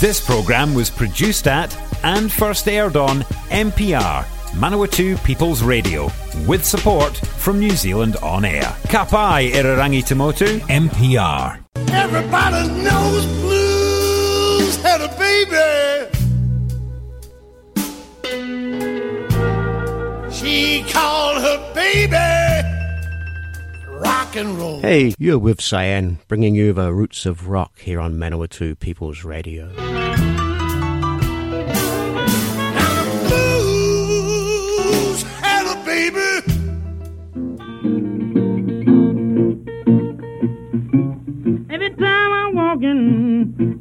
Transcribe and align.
This 0.00 0.18
programme 0.18 0.72
was 0.72 0.88
produced 0.88 1.46
at 1.46 1.76
and 2.02 2.32
first 2.32 2.66
aired 2.66 2.96
on 2.96 3.20
MPR, 3.50 4.24
Manawatu 4.52 5.22
People's 5.24 5.62
Radio, 5.62 6.10
with 6.46 6.64
support 6.64 7.14
from 7.14 7.60
New 7.60 7.72
Zealand 7.72 8.16
On 8.22 8.46
Air. 8.46 8.62
Kapai 8.84 9.50
Irarangi 9.50 10.02
Tamotu, 10.02 10.58
MPR. 10.70 11.62
Everybody 11.90 12.68
knows 12.82 13.26
blues 13.26 14.76
had 14.82 15.02
a 15.02 15.08
baby. 15.18 16.08
She 20.32 20.82
called 20.90 21.42
her 21.42 21.72
baby 21.74 22.70
rock 24.00 24.36
and 24.36 24.58
roll. 24.58 24.80
Hey, 24.80 25.14
you're 25.18 25.38
with 25.38 25.60
Cyan, 25.60 26.18
bringing 26.28 26.54
you 26.54 26.72
the 26.72 26.92
roots 26.92 27.26
of 27.26 27.48
rock 27.48 27.78
here 27.80 28.00
on 28.00 28.14
Manawatu 28.14 28.78
People's 28.78 29.24
Radio. 29.24 29.89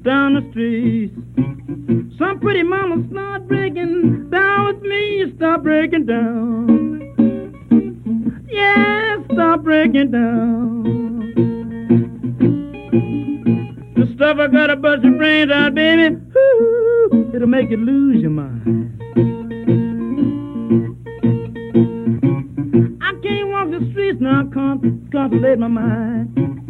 Down 0.03 0.34
the 0.35 0.41
street, 0.52 1.12
some 2.17 2.39
pretty 2.39 2.63
mama 2.63 3.05
start 3.12 3.48
breaking 3.48 4.30
down 4.30 4.67
with 4.67 4.81
me. 4.84 5.34
Start 5.35 5.63
breaking 5.63 6.05
down. 6.05 7.05
Yeah, 8.49 9.17
start 9.34 9.63
breaking 9.63 10.12
down. 10.12 11.34
The 13.95 14.13
stuff 14.16 14.38
I 14.39 14.48
gotta 14.48 14.75
bust 14.75 15.03
your 15.03 15.17
brains 15.17 15.52
out, 15.52 15.75
baby. 15.75 16.16
It'll 17.34 17.47
make 17.47 17.70
you 17.70 17.77
lose 17.77 18.22
your 18.22 18.31
mind. 18.31 19.02
I 23.02 23.14
can't 23.22 23.50
walk 23.50 23.70
the 23.72 23.89
streets 23.92 24.20
now, 24.22 24.50
can't 24.53 25.11
contemplate 25.11 25.59
my 25.59 25.67
mind. 25.67 26.69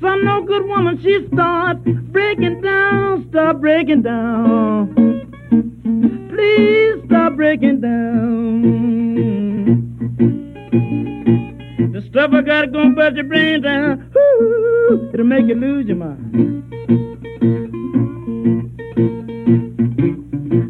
Some 0.00 0.24
no 0.24 0.42
good 0.46 0.66
woman, 0.66 0.98
she 1.02 1.26
start 1.32 1.84
breaking 1.84 2.62
down, 2.62 3.28
start 3.28 3.60
breaking 3.60 4.02
down. 4.02 4.94
Please 6.30 7.02
stop 7.06 7.34
breaking 7.36 7.80
down. 7.80 8.62
The 11.92 12.02
stuff 12.08 12.30
I 12.32 12.40
gotta 12.40 12.68
go 12.68 12.90
bust 12.94 13.16
your 13.16 13.24
brain 13.24 13.62
down. 13.62 14.10
Ooh, 14.16 15.10
it'll 15.12 15.26
make 15.26 15.46
you 15.46 15.54
lose 15.54 15.86
your 15.86 15.96
mind. 15.96 16.66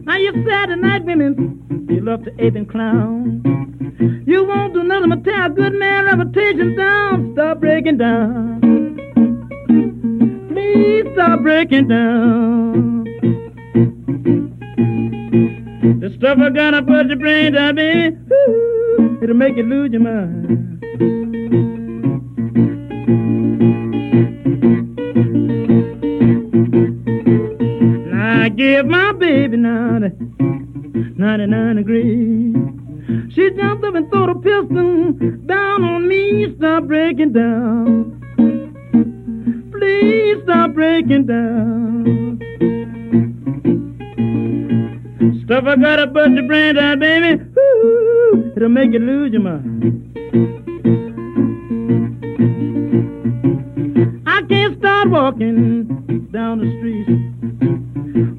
Now 0.05 0.17
you 0.17 0.33
Saturday 0.49 0.81
night 0.81 1.05
women, 1.05 1.87
you 1.89 2.01
love 2.01 2.25
to 2.25 2.45
ape 2.45 2.57
and 2.57 2.69
clown. 2.69 3.43
You 4.27 4.45
won't 4.45 4.75
do 4.75 4.83
nothing 4.83 5.11
but 5.11 5.25
tear 5.25 5.47
a 5.47 5.51
good 5.51 5.75
man 5.75 6.07
reputation 6.07 6.77
down. 6.77 7.33
Stop 7.35 7.61
breaking 7.61 7.99
down. 7.99 8.80
Stop 11.13 11.41
breaking 11.43 11.89
down. 11.89 13.05
The 16.01 16.15
stuff 16.17 16.39
I 16.39 16.51
gotta 16.51 16.83
put 16.83 17.09
your 17.09 17.17
brain 17.19 17.53
down, 17.53 17.75
baby. 17.75 18.17
Ooh, 18.33 19.19
it'll 19.23 19.37
make 19.37 19.57
you 19.57 19.65
lose 19.65 19.93
your 19.93 20.01
mind. 20.01 20.81
Now 28.13 28.43
I 28.45 28.49
give 28.49 28.87
my 28.87 29.13
baby 29.13 29.57
90, 29.57 30.17
99 31.19 31.77
degrees. 31.77 32.57
She 33.35 33.51
jumped 33.57 33.85
up 33.85 33.95
and 33.95 34.11
threw 34.11 34.27
the 34.27 34.35
piston 34.35 35.47
down 35.47 35.85
on 35.85 36.09
me. 36.09 36.55
Stop 36.57 36.85
breaking 36.85 37.33
down. 37.33 38.20
Please 39.81 40.37
stop 40.45 40.75
breaking 40.75 41.25
down. 41.25 42.39
Stuff 45.47 45.65
I 45.65 45.77
gotta 45.77 46.07
bust 46.07 46.33
your 46.33 46.47
brain 46.47 46.75
down, 46.75 46.99
baby. 46.99 47.43
Ooh, 47.59 48.53
it'll 48.57 48.69
make 48.69 48.93
you 48.93 48.99
lose 48.99 49.33
your 49.33 49.41
mind. 49.41 49.97
I 54.27 54.43
can't 54.51 54.79
start 54.79 55.09
walking 55.09 56.29
down 56.31 56.59
the 56.59 56.69
street. 56.79 57.07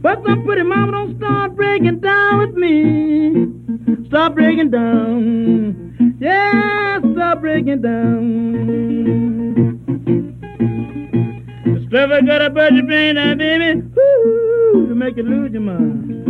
But 0.03 0.23
some 0.23 0.43
pretty 0.45 0.61
mama 0.61 0.91
don't 0.91 1.17
start 1.17 1.55
breaking 1.55 2.01
down 2.01 2.37
with 2.37 2.55
me. 2.55 3.47
Stop 4.09 4.35
breaking 4.35 4.69
down. 4.69 6.17
Yeah, 6.19 6.99
stop 7.13 7.41
breaking 7.41 7.81
down. 7.81 9.01
Bust 11.91 12.23
your 12.23 12.49
brain 12.85 13.15
down, 13.15 13.37
baby. 13.37 13.81
Ooh, 13.99 14.87
to 14.87 14.95
make 14.95 15.17
you 15.17 15.23
lose 15.23 15.51
your 15.51 15.61
mind. 15.61 16.21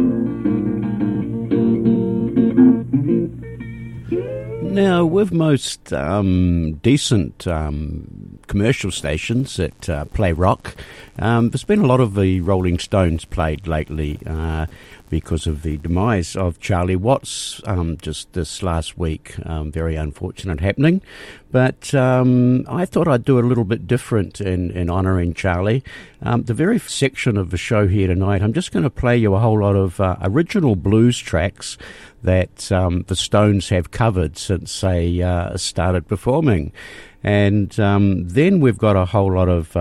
Now, 4.74 5.06
with 5.06 5.32
most 5.32 5.94
um, 5.94 6.80
decent 6.82 7.46
um, 7.46 8.40
commercial 8.48 8.90
stations 8.90 9.58
that 9.58 9.88
uh, 9.88 10.06
play 10.06 10.32
rock, 10.32 10.76
um, 11.20 11.52
there's 11.52 11.64
been 11.64 11.82
a 11.82 11.88
lot 11.88 12.00
of 12.00 12.16
the 12.16 12.42
Rolling 12.42 12.80
Stones 12.80 13.24
played 13.24 13.68
lately 13.68 14.18
uh, 14.26 14.66
because 15.12 15.46
of 15.46 15.62
the 15.62 15.78
demise 15.78 16.38
of 16.38 16.60
Charlie 16.62 16.96
Watts 16.96 17.62
um, 17.66 17.98
just 17.98 18.32
this 18.32 18.64
last 18.64 18.98
week. 18.98 19.36
Um, 19.46 19.70
very 19.70 19.98
unfortunate 19.98 20.62
happening. 20.62 21.02
But 21.52 21.94
um, 21.94 22.66
I 22.70 22.86
thought 22.86 23.10
I'd 23.10 23.26
do 23.26 23.38
a 23.38 23.42
little 23.42 23.66
bit 23.66 23.86
different 23.86 24.40
in, 24.40 24.72
in 24.72 24.90
honouring 24.90 25.34
Charlie. 25.34 25.84
Um, 26.24 26.44
the 26.44 26.54
very 26.54 26.80
section 26.80 27.36
of 27.36 27.52
the 27.52 27.58
show 27.58 27.90
here 27.90 28.08
tonight, 28.08 28.42
I'm 28.42 28.54
just 28.54 28.72
going 28.72 28.84
to 28.84 28.90
play 28.90 29.18
you 29.18 29.36
a 29.36 29.40
whole 29.40 29.60
lot 29.60 29.76
of 29.76 30.00
uh, 30.00 30.16
original 30.22 30.78
blues 30.78 31.20
tracks 31.20 31.78
that 32.24 32.72
um, 32.72 33.04
the 33.08 33.16
Stones 33.16 33.68
have 33.68 33.92
covered 33.92 34.38
since 34.38 34.80
they 34.80 35.22
uh, 35.22 35.58
started 35.58 36.08
performing. 36.08 36.72
And 37.22 37.78
um, 37.82 38.30
then 38.30 38.62
we've 38.62 38.78
got 38.78 38.96
a 38.96 39.06
whole 39.06 39.34
lot 39.34 39.50
of 39.50 39.76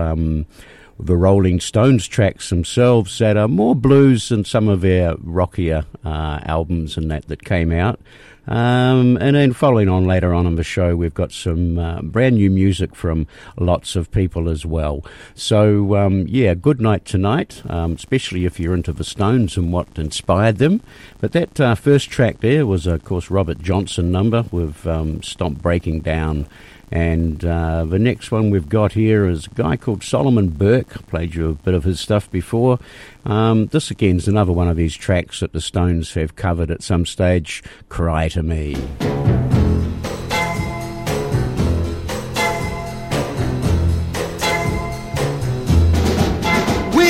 the 1.01 1.17
Rolling 1.17 1.59
Stones 1.59 2.07
tracks 2.07 2.49
themselves 2.49 3.17
that 3.19 3.37
are 3.37 3.47
more 3.47 3.75
blues 3.75 4.29
than 4.29 4.45
some 4.45 4.67
of 4.67 4.81
their 4.81 5.15
rockier 5.21 5.85
uh, 6.05 6.39
albums 6.43 6.97
and 6.97 7.09
that 7.11 7.27
that 7.27 7.43
came 7.43 7.71
out. 7.71 7.99
Um, 8.47 9.17
and 9.17 9.35
then 9.35 9.53
following 9.53 9.87
on 9.87 10.05
later 10.05 10.33
on 10.33 10.47
in 10.47 10.55
the 10.55 10.63
show, 10.63 10.95
we've 10.95 11.13
got 11.13 11.31
some 11.31 11.77
uh, 11.77 12.01
brand 12.01 12.35
new 12.35 12.49
music 12.49 12.95
from 12.95 13.27
lots 13.57 13.95
of 13.95 14.11
people 14.11 14.49
as 14.49 14.65
well. 14.65 15.05
So, 15.35 15.95
um, 15.95 16.25
yeah, 16.27 16.55
good 16.55 16.81
night 16.81 17.05
tonight, 17.05 17.61
um, 17.69 17.93
especially 17.93 18.45
if 18.45 18.59
you're 18.59 18.73
into 18.73 18.93
the 18.93 19.03
Stones 19.03 19.57
and 19.57 19.71
what 19.71 19.87
inspired 19.95 20.57
them. 20.57 20.81
But 21.19 21.33
that 21.33 21.59
uh, 21.59 21.75
first 21.75 22.09
track 22.09 22.39
there 22.39 22.65
was, 22.65 22.87
of 22.87 23.03
course, 23.05 23.29
Robert 23.29 23.61
Johnson 23.61 24.11
number 24.11 24.45
with 24.51 24.87
um, 24.87 25.21
Stop 25.21 25.53
Breaking 25.53 26.01
Down. 26.01 26.47
And 26.91 27.43
uh, 27.45 27.85
the 27.85 27.99
next 27.99 28.31
one 28.31 28.49
we've 28.49 28.67
got 28.67 28.91
here 28.91 29.25
is 29.25 29.47
a 29.47 29.51
guy 29.51 29.77
called 29.77 30.03
Solomon 30.03 30.49
Burke. 30.49 31.07
Played 31.07 31.35
you 31.35 31.49
a 31.49 31.53
bit 31.53 31.73
of 31.73 31.85
his 31.85 31.99
stuff 31.99 32.29
before. 32.29 32.79
Um, 33.25 33.67
this 33.67 33.91
again 33.91 34.17
is 34.17 34.27
another 34.27 34.51
one 34.51 34.67
of 34.67 34.75
these 34.75 34.95
tracks 34.95 35.39
that 35.39 35.53
the 35.53 35.61
Stones 35.61 36.13
have 36.15 36.35
covered 36.35 36.69
at 36.69 36.83
some 36.83 37.05
stage. 37.05 37.63
Cry 37.89 38.27
to 38.29 38.43
me. 38.43 38.75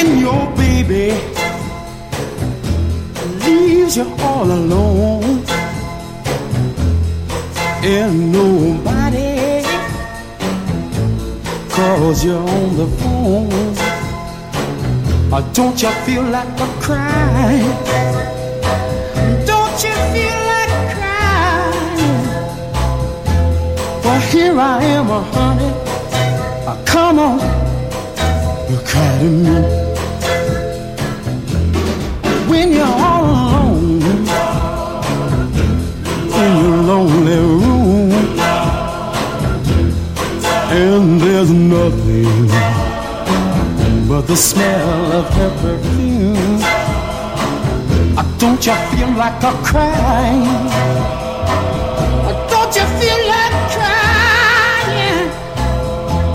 when 0.02 0.20
your 0.20 0.46
baby 0.56 1.12
leaves 3.46 3.98
you 3.98 4.08
all 4.20 4.46
alone 4.46 5.44
and 7.84 8.32
nobody 8.32 9.11
calls 11.98 12.24
you're 12.24 12.38
on 12.38 12.78
the 12.78 12.88
phone. 13.00 13.52
Or 15.34 15.42
don't 15.54 15.82
you 15.82 15.92
feel 16.06 16.24
like 16.24 16.54
a 16.60 16.70
crying? 16.86 17.72
Don't 19.52 19.78
you 19.86 19.96
feel 20.14 20.38
like 20.52 20.74
crying? 20.96 22.24
Well 24.04 24.22
here 24.32 24.58
I 24.60 24.84
am 24.98 25.12
uh, 25.12 25.24
honey. 25.34 25.72
Uh, 26.70 26.78
come 26.86 27.20
on. 27.20 27.40
Cry 28.90 29.12
to 29.22 29.30
me. 29.46 29.58
When 32.50 32.68
you're 32.78 32.98
all 33.10 33.26
alone 33.36 34.02
in 36.42 36.52
your 36.64 36.78
lonely 36.90 37.38
room 37.38 37.82
and 40.74 41.11
there's 41.42 41.54
nothing 41.54 42.48
but 44.08 44.22
the 44.28 44.36
smell 44.36 45.12
of 45.12 45.28
her 45.34 45.50
perfume 45.62 46.60
uh, 48.16 48.38
Don't 48.38 48.64
you 48.64 48.76
feel 48.92 49.10
like 49.18 49.42
a 49.42 49.52
crying? 49.64 50.46
Uh, 52.28 52.48
don't 52.48 52.76
you 52.76 52.86
feel 53.00 53.20
like 53.34 53.56
crying? 53.76 55.30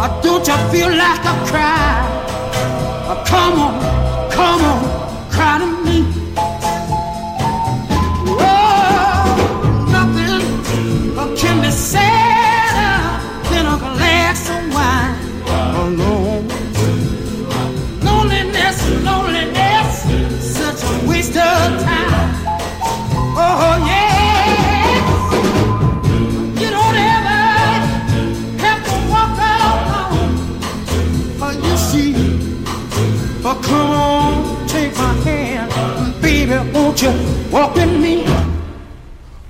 Uh, 0.02 0.20
don't 0.22 0.44
you 0.48 0.56
feel 0.72 0.90
like 0.90 1.24
a 1.24 1.34
cry? 1.46 2.02
Come 3.26 3.60
on, 3.60 4.30
come 4.32 4.60
on, 4.64 5.30
cry 5.30 5.58
to 5.58 5.66
me. 5.84 6.25
Come 33.76 33.90
on, 33.90 34.66
take 34.68 34.94
my 34.96 35.12
hand, 35.28 35.68
baby, 36.22 36.56
won't 36.72 37.00
you 37.02 37.12
walk 37.50 37.74
with 37.74 37.94
me? 38.04 38.24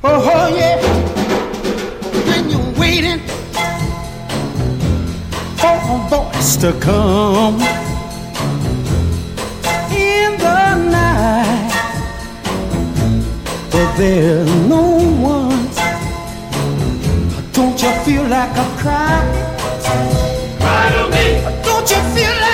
Oh, 0.08 0.30
oh 0.34 0.46
yeah, 0.60 0.76
when 2.28 2.42
you're 2.50 2.70
waiting 2.82 3.20
for 5.60 5.76
a 5.94 5.98
voice 6.12 6.52
to 6.62 6.70
come 6.88 7.58
in 10.08 10.30
the 10.46 10.62
night, 10.96 11.72
but 13.72 13.88
there's 14.00 14.52
no 14.74 14.84
one. 15.36 15.64
Don't 17.56 17.78
you 17.82 17.92
feel 18.04 18.24
like 18.36 18.54
a 18.64 18.68
cry? 18.82 19.20
Cry 20.60 20.84
to 20.96 21.02
me. 21.14 21.26
Don't 21.66 21.88
you 21.92 22.00
feel 22.14 22.34
like 22.42 22.45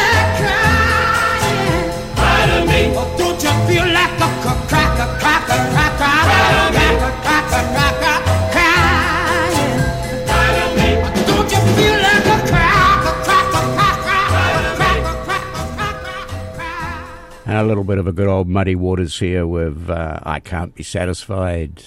A 17.54 17.62
little 17.62 17.84
bit 17.84 17.98
of 17.98 18.06
a 18.06 18.12
good 18.12 18.28
old 18.28 18.48
muddy 18.48 18.74
waters 18.74 19.18
here 19.18 19.46
with 19.46 19.90
uh, 19.90 20.18
I 20.22 20.40
Can't 20.40 20.74
Be 20.74 20.82
Satisfied. 20.82 21.84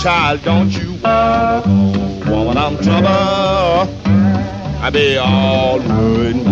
child, 0.04 0.44
don't 0.44 0.70
you 0.70 0.96
wanna 1.02 1.62
go? 1.66 2.30
Woman, 2.30 2.58
I'm 2.58 2.76
trouble. 2.84 3.88
I 4.84 4.90
be 4.92 5.16
all 5.16 5.80
worried 5.80 6.44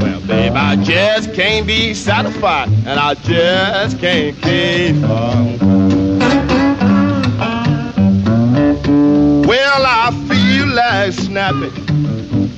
Well, 0.00 0.20
babe, 0.22 0.54
I 0.56 0.76
just 0.82 1.34
can't 1.34 1.66
be 1.66 1.92
satisfied, 1.92 2.70
and 2.86 2.98
I 2.98 3.12
just 3.12 3.98
can't 3.98 4.34
keep 4.40 5.04
on. 5.04 5.58
Well, 9.46 9.82
I 9.84 10.10
feel 10.30 10.68
like 10.68 11.12
snapping, 11.12 11.74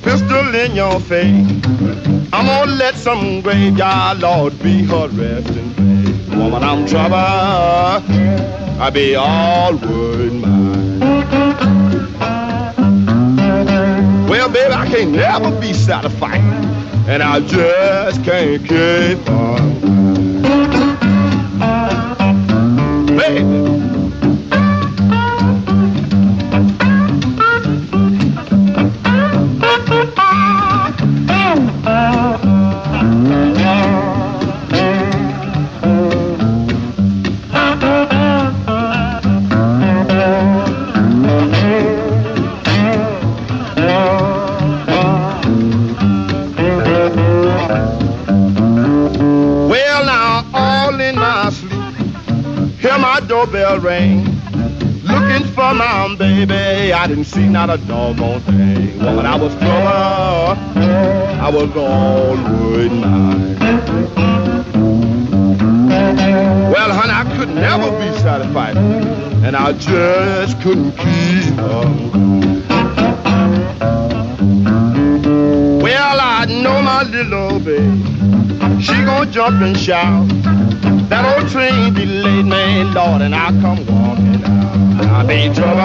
pistol 0.01 0.55
in 0.55 0.75
your 0.77 0.97
face. 1.01 1.45
I'm 2.31 2.45
gonna 2.45 2.71
let 2.71 2.95
some 2.95 3.41
graveyard 3.41 4.21
lord 4.21 4.57
be 4.63 4.83
her 4.85 5.09
resting. 5.09 5.70
Woman, 6.41 6.63
I'm 6.63 6.87
trouble. 6.87 7.15
I 7.15 8.89
be 8.91 9.13
all 9.13 9.75
worried 9.75 10.33
mine. 10.33 10.99
Well, 14.27 14.49
baby, 14.49 14.73
I 14.73 14.87
can't 14.87 15.11
never 15.11 15.51
be 15.61 15.71
satisfied, 15.71 16.41
and 17.07 17.21
I 17.21 17.41
just 17.41 18.23
can't 18.23 18.67
keep 18.67 19.29
on. 19.29 19.81
Baby. 23.15 23.60
Ring. 53.79 54.25
Looking 55.03 55.47
for 55.53 55.73
my 55.73 56.15
baby, 56.17 56.93
I 56.93 57.07
didn't 57.07 57.25
see 57.25 57.47
not 57.47 57.69
a 57.69 57.77
doggone 57.77 58.41
thing. 58.41 58.99
Woman, 58.99 59.25
I 59.25 59.35
was 59.35 59.53
trouble, 59.55 60.57
I 60.77 61.49
was 61.53 61.75
all 61.75 62.35
mine. 62.35 63.57
Well, 66.71 66.91
honey, 66.93 67.13
I 67.13 67.37
could 67.37 67.49
never 67.49 67.91
be 67.91 68.17
satisfied, 68.19 68.77
and 68.77 69.55
I 69.55 69.73
just 69.73 70.61
couldn't 70.61 70.91
keep 70.93 71.57
on. 71.59 72.11
Well, 75.81 76.19
I 76.21 76.45
know 76.45 76.81
my 76.81 77.03
little 77.03 77.59
baby. 77.59 78.81
She 78.81 78.93
gonna 79.03 79.29
jump 79.29 79.61
and 79.61 79.77
shout. 79.77 80.30
That 81.11 81.37
old 81.37 81.51
train 81.51 81.93
delayed 81.93 82.45
me, 82.45 82.83
Lord, 82.93 83.21
and 83.21 83.35
I 83.35 83.49
come 83.59 83.85
walking 83.85 84.41
out. 84.45 85.05
I 85.11 85.23
be 85.27 85.53
trouble. 85.53 85.81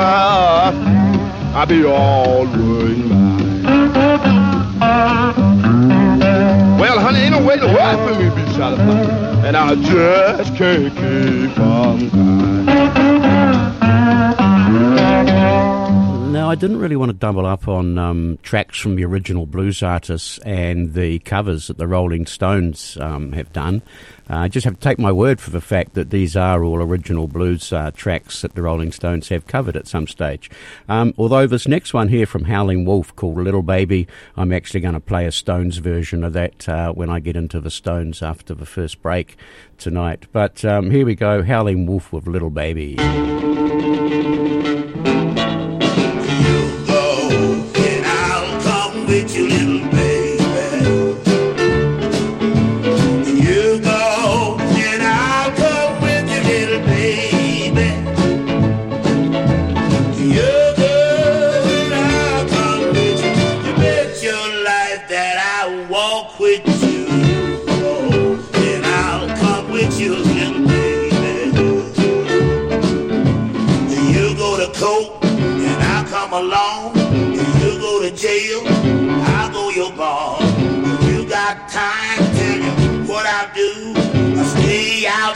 I 1.52 1.64
be 1.64 1.84
all 1.84 2.44
worried. 2.44 3.10
Well, 6.78 7.00
honey, 7.00 7.18
ain't 7.18 7.32
no 7.32 7.44
way 7.44 7.54
in 7.54 7.60
the 7.60 7.66
for 7.66 8.14
me 8.20 8.30
to 8.30 8.36
be 8.36 8.52
satisfied. 8.52 9.44
And 9.44 9.56
I 9.56 9.74
just 9.74 10.54
can't 10.54 10.94
keep 10.94 11.58
on 11.58 12.08
crying. 12.10 12.65
Didn't 16.58 16.78
really 16.78 16.96
want 16.96 17.10
to 17.10 17.16
double 17.16 17.44
up 17.44 17.68
on 17.68 17.98
um, 17.98 18.38
tracks 18.42 18.78
from 18.80 18.96
the 18.96 19.04
original 19.04 19.44
blues 19.44 19.82
artists 19.82 20.38
and 20.38 20.94
the 20.94 21.18
covers 21.18 21.66
that 21.66 21.76
the 21.76 21.86
Rolling 21.86 22.24
Stones 22.24 22.96
um, 22.98 23.32
have 23.32 23.52
done. 23.52 23.82
Uh, 24.30 24.36
I 24.36 24.48
just 24.48 24.64
have 24.64 24.74
to 24.74 24.80
take 24.80 24.98
my 24.98 25.12
word 25.12 25.38
for 25.38 25.50
the 25.50 25.60
fact 25.60 25.92
that 25.94 26.08
these 26.08 26.34
are 26.34 26.64
all 26.64 26.82
original 26.82 27.28
blues 27.28 27.74
uh, 27.74 27.90
tracks 27.90 28.40
that 28.40 28.54
the 28.54 28.62
Rolling 28.62 28.90
Stones 28.90 29.28
have 29.28 29.46
covered 29.46 29.76
at 29.76 29.86
some 29.86 30.06
stage. 30.06 30.50
Um, 30.88 31.12
although 31.18 31.46
this 31.46 31.68
next 31.68 31.92
one 31.92 32.08
here 32.08 32.26
from 32.26 32.44
Howling 32.44 32.86
Wolf 32.86 33.14
called 33.16 33.36
Little 33.36 33.62
Baby, 33.62 34.08
I'm 34.34 34.50
actually 34.50 34.80
going 34.80 34.94
to 34.94 35.00
play 35.00 35.26
a 35.26 35.32
Stones 35.32 35.76
version 35.76 36.24
of 36.24 36.32
that 36.32 36.66
uh, 36.70 36.90
when 36.92 37.10
I 37.10 37.20
get 37.20 37.36
into 37.36 37.60
the 37.60 37.70
Stones 37.70 38.22
after 38.22 38.54
the 38.54 38.66
first 38.66 39.02
break 39.02 39.36
tonight. 39.76 40.26
But 40.32 40.64
um, 40.64 40.90
here 40.90 41.04
we 41.04 41.16
go 41.16 41.42
Howling 41.42 41.84
Wolf 41.84 42.14
with 42.14 42.26
Little 42.26 42.50
Baby. 42.50 42.96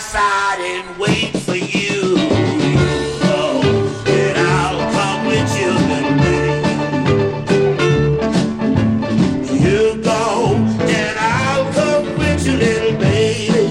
Outside 0.00 0.60
and 0.60 0.98
wait 0.98 1.36
for 1.36 1.56
you. 1.56 2.16
And 4.06 4.38
I'll 4.38 4.92
come 4.92 5.26
with 5.26 5.60
you, 5.60 5.72
little 5.90 6.16
baby. 6.24 6.64
You 9.62 10.00
I'll 11.18 11.72
come 11.74 12.16
with 12.16 12.46
you, 12.46 12.52
little 12.56 12.98
baby. 12.98 13.68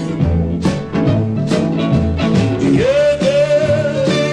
You 2.78 2.94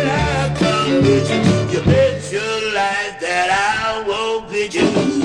I'll 0.07 0.55
come 0.55 0.93
with 1.01 1.27
you. 1.31 1.79
You 1.79 1.81
bet 1.83 2.31
your 2.31 2.73
life 2.75 3.19
that 3.21 3.49
I 3.49 4.07
won't 4.07 4.51
get 4.51 4.75
you. 4.75 5.16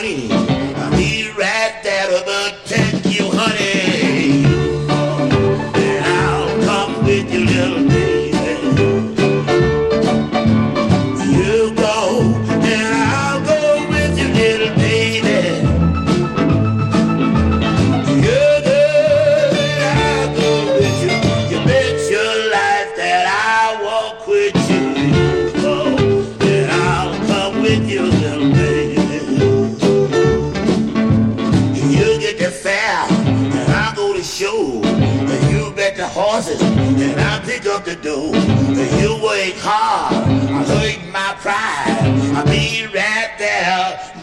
Money. 0.00 0.57
Dough. 37.96 38.32
And 38.34 39.00
you 39.00 39.14
work 39.22 39.54
hard, 39.58 40.12
I 40.12 40.64
hurt 40.64 41.12
my 41.12 41.34
pride. 41.40 42.36
I'll 42.36 42.44
be 42.44 42.86
right 42.86 43.34
there 43.38 44.17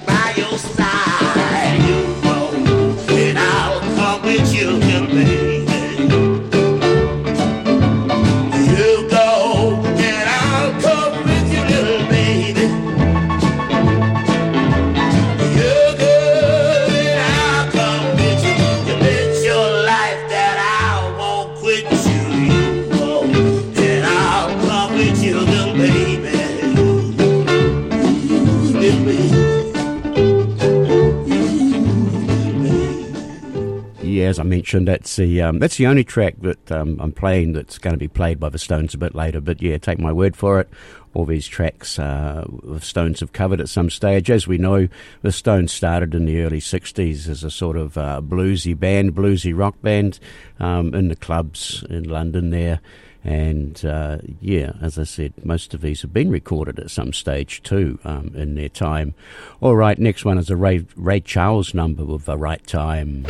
as 34.35 34.39
I 34.39 34.43
mentioned, 34.43 34.89
that's 34.89 35.15
the 35.15 35.41
um, 35.41 35.59
that's 35.59 35.77
the 35.77 35.87
only 35.87 36.03
track 36.03 36.35
that 36.41 36.69
um, 36.69 36.99
I'm 36.99 37.13
playing 37.13 37.53
that's 37.53 37.77
going 37.77 37.93
to 37.93 37.97
be 37.97 38.09
played 38.09 38.37
by 38.37 38.49
the 38.49 38.59
Stones 38.59 38.93
a 38.93 38.97
bit 38.97 39.15
later. 39.15 39.39
But 39.39 39.61
yeah, 39.61 39.77
take 39.77 39.97
my 39.97 40.11
word 40.11 40.35
for 40.35 40.59
it. 40.59 40.69
All 41.13 41.23
these 41.23 41.47
tracks 41.47 41.97
uh, 41.97 42.45
the 42.61 42.81
Stones 42.81 43.21
have 43.21 43.31
covered 43.31 43.61
at 43.61 43.69
some 43.69 43.89
stage. 43.89 44.29
As 44.29 44.45
we 44.45 44.57
know, 44.57 44.89
the 45.21 45.31
Stones 45.31 45.71
started 45.71 46.13
in 46.13 46.25
the 46.25 46.41
early 46.41 46.59
'60s 46.59 47.29
as 47.29 47.45
a 47.45 47.49
sort 47.49 47.77
of 47.77 47.97
uh, 47.97 48.19
bluesy 48.21 48.77
band, 48.77 49.15
bluesy 49.15 49.57
rock 49.57 49.81
band, 49.81 50.19
um, 50.59 50.93
in 50.93 51.07
the 51.07 51.15
clubs 51.15 51.85
in 51.89 52.03
London 52.03 52.49
there. 52.49 52.81
And 53.23 53.83
uh, 53.85 54.17
yeah, 54.41 54.73
as 54.81 54.99
I 54.99 55.05
said, 55.05 55.45
most 55.45 55.73
of 55.73 55.79
these 55.79 56.01
have 56.01 56.11
been 56.11 56.29
recorded 56.29 56.77
at 56.77 56.91
some 56.91 57.13
stage 57.13 57.63
too 57.63 57.99
um, 58.03 58.33
in 58.35 58.55
their 58.55 58.69
time. 58.69 59.15
All 59.61 59.77
right, 59.77 59.97
next 59.97 60.25
one 60.25 60.37
is 60.37 60.49
a 60.49 60.57
Ray, 60.57 60.85
Ray 60.97 61.21
Charles 61.21 61.73
number 61.73 62.03
with 62.03 62.25
the 62.25 62.37
right 62.37 62.67
time. 62.67 63.25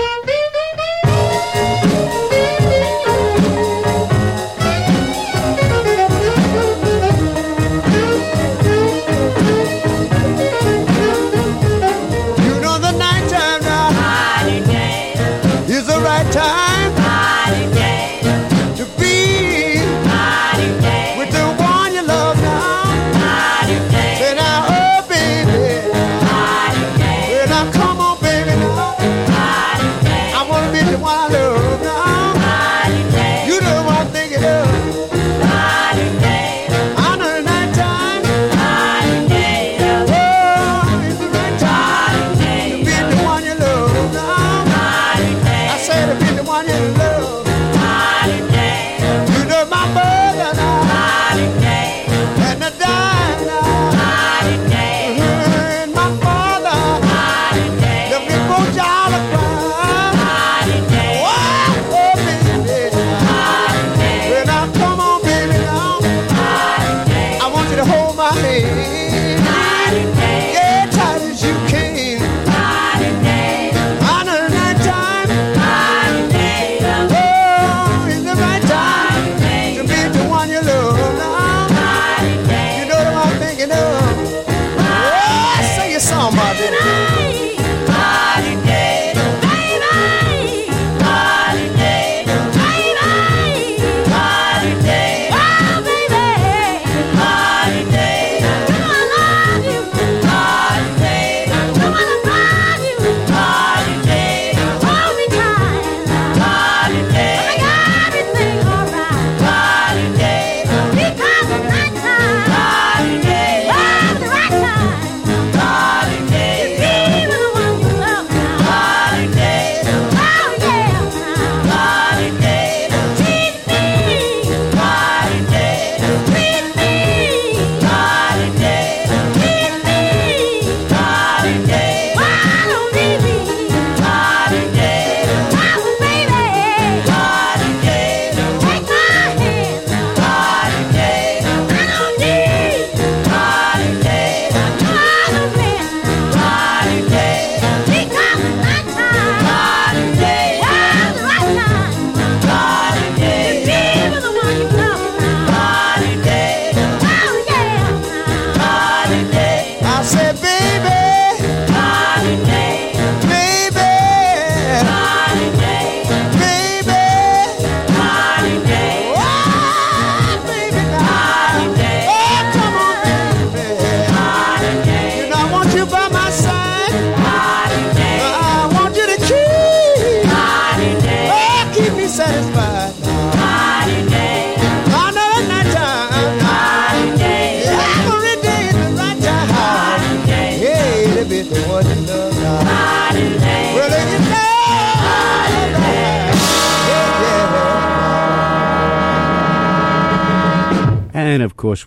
You 1.55 2.24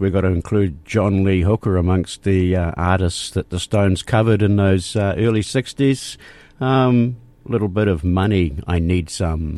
we've 0.08 0.14
got 0.14 0.22
to 0.22 0.28
include 0.28 0.86
John 0.86 1.22
Lee 1.22 1.42
Hooker 1.42 1.76
amongst 1.76 2.22
the 2.22 2.56
uh, 2.56 2.72
artists 2.78 3.28
that 3.32 3.50
the 3.50 3.60
Stones 3.60 4.02
covered 4.02 4.40
in 4.40 4.56
those 4.56 4.96
uh, 4.96 5.14
early 5.18 5.42
60s. 5.42 6.16
A 6.62 6.64
um, 6.64 7.18
little 7.44 7.68
bit 7.68 7.88
of 7.88 8.04
money, 8.04 8.58
I 8.66 8.78
need 8.78 9.10
some. 9.10 9.56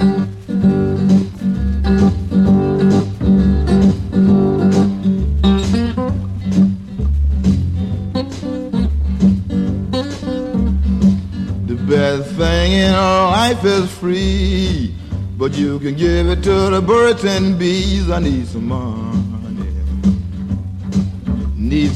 The 11.69 11.77
best 11.89 12.31
thing 12.33 12.73
in 12.73 12.93
life 12.93 13.65
is 13.65 13.89
free, 13.99 14.97
but 15.39 15.57
you 15.57 15.79
can 15.79 15.95
give 15.95 16.27
it 16.27 16.43
to 16.43 16.71
the 16.71 16.83
birds 16.85 17.25
and 17.25 17.57
bees. 17.57 18.11
I 18.11 18.19
need 18.19 18.49
some 18.49 18.67
need 18.67 19.30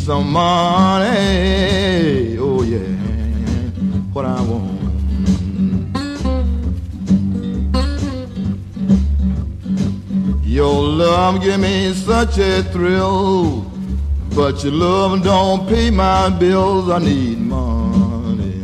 some 0.05 0.33
money. 0.33 2.37
Oh 2.39 2.63
yeah, 2.63 2.79
what 4.13 4.27
I 4.27 4.39
want. 4.43 4.71
Your 10.45 10.83
love 10.83 11.41
give 11.41 11.59
me 11.59 11.95
such 11.95 12.37
a 12.37 12.63
thrill, 12.65 13.63
but 14.37 14.63
your 14.63 14.75
love 14.75 15.25
don't 15.25 15.67
pay 15.67 15.91
my 15.91 16.29
bills. 16.29 16.91
I 16.91 16.99
need 16.99 17.39
money, 17.39 18.57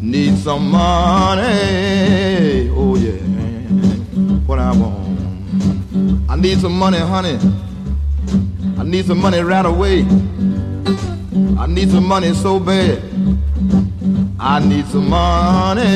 need 0.00 0.38
some 0.38 0.70
money. 0.70 2.70
Oh 2.74 2.96
yeah, 2.96 3.20
what 4.46 4.58
I 4.58 4.72
want. 4.72 6.30
I 6.30 6.36
need 6.36 6.58
some 6.58 6.78
money, 6.78 7.00
honey 7.00 7.38
need 8.88 9.04
some 9.06 9.20
money 9.20 9.40
right 9.40 9.66
away. 9.66 10.00
I 11.58 11.66
need 11.66 11.90
some 11.90 12.06
money 12.06 12.32
so 12.32 12.58
bad. 12.58 13.02
I 14.40 14.60
need 14.60 14.86
some 14.86 15.10
money. 15.10 15.88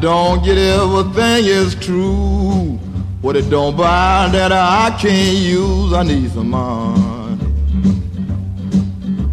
Don't 0.00 0.42
get 0.44 0.56
everything 0.56 1.44
is 1.44 1.74
true. 1.74 2.78
What 3.20 3.36
it 3.36 3.50
don't 3.50 3.76
buy 3.76 4.28
that 4.32 4.50
I 4.50 4.96
can't 4.98 5.36
use, 5.36 5.92
I 5.92 6.02
need 6.02 6.30
some 6.30 6.50
money. 6.50 7.46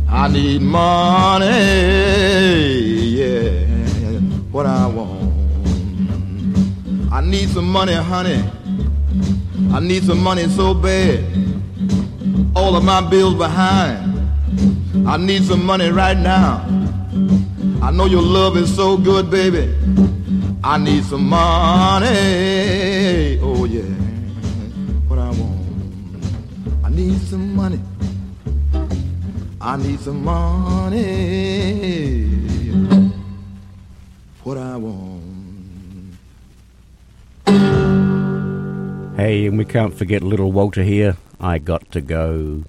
I 0.10 0.28
need 0.28 0.62
money, 0.62 1.46
yeah, 3.16 3.66
what 4.52 4.66
I 4.66 4.88
want. 4.88 5.34
I 7.12 7.22
need 7.22 7.50
some 7.50 7.72
money, 7.72 7.94
honey. 7.94 8.44
I 9.74 9.80
need 9.80 10.04
some 10.04 10.22
money 10.22 10.48
so 10.50 10.74
bad. 10.74 11.24
All 12.56 12.76
of 12.76 12.84
my 12.84 13.02
bills 13.08 13.36
behind. 13.36 14.08
I 15.08 15.18
need 15.18 15.44
some 15.46 15.66
money 15.66 15.90
right 15.90 16.18
now. 16.18 16.66
I 17.82 17.92
know 17.92 18.06
your 18.06 18.22
love 18.22 18.58
is 18.58 18.76
so 18.76 18.98
good, 18.98 19.30
baby. 19.30 19.74
I 20.68 20.78
need 20.78 21.06
some 21.06 21.30
money. 21.30 22.10
Oh 23.42 23.64
yeah, 23.64 23.84
what 25.08 25.18
I 25.18 25.30
want. 25.30 26.26
I 26.84 26.90
need 26.90 27.22
some 27.22 27.56
money. 27.56 27.80
I 29.62 29.78
need 29.78 29.98
some 30.02 30.26
money. 30.26 31.06
What 34.44 34.58
I 34.58 34.76
want. 34.76 35.24
Hey, 39.16 39.46
and 39.48 39.58
we 39.58 39.64
can't 39.64 39.94
forget 39.94 40.22
little 40.22 40.52
Walter 40.52 40.84
here. 40.84 41.16
I 41.40 41.60
got 41.60 41.90
to 41.94 42.02
go. 42.02 42.66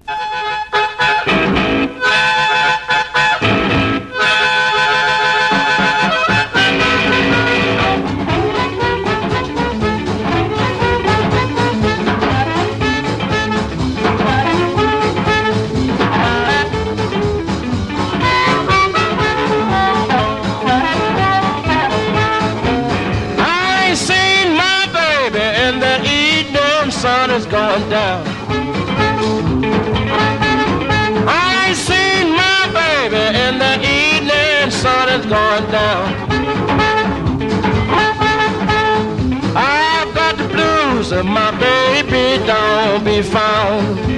Found. 43.22 44.17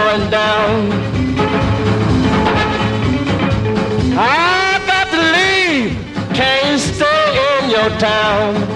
Going 0.00 0.30
down. 0.30 0.92
I 4.16 4.80
got 4.90 5.06
to 5.14 5.20
leave, 5.36 5.92
can't 6.34 6.80
stay 6.80 7.24
in 7.48 7.70
your 7.70 7.90
town. 7.98 8.69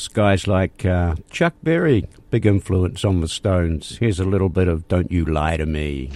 Course, 0.00 0.08
guys 0.08 0.46
like 0.46 0.86
uh, 0.86 1.14
Chuck 1.30 1.54
Berry, 1.62 2.08
big 2.30 2.46
influence 2.46 3.04
on 3.04 3.20
the 3.20 3.28
Stones. 3.28 3.98
Here's 3.98 4.18
a 4.18 4.24
little 4.24 4.48
bit 4.48 4.66
of 4.66 4.88
Don't 4.88 5.12
You 5.12 5.26
Lie 5.26 5.58
to 5.58 5.66
Me. 5.66 6.10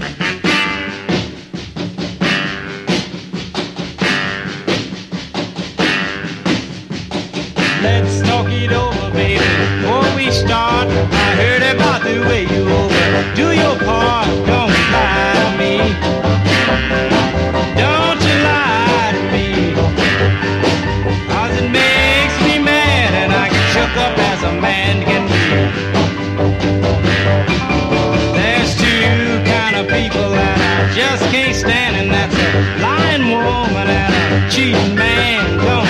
Let's 7.83 8.23
talk 8.23 8.51
it 8.51 8.73
over, 8.73 9.11
baby, 9.13 9.45
before 9.45 10.17
we 10.17 10.31
start. 10.31 10.89
I 10.89 11.35
heard 11.37 11.77
about 11.77 12.03
the 12.05 12.21
way 12.21 12.45
you 12.45 12.67
over. 12.67 13.35
Do 13.35 13.53
your 13.53 13.79
part, 13.81 14.29
don't 14.47 14.73
lie 14.95 15.35
to 15.37 15.59
me. 15.59 16.34
Can't 31.35 31.57
stand, 31.57 31.97
and 31.97 32.13
that's 32.13 32.33
a 32.33 32.81
lying 32.81 33.29
woman 33.29 33.89
and 33.89 34.15
a 34.47 34.49
cheating 34.49 34.95
man. 34.95 35.59
Don't 35.59 35.84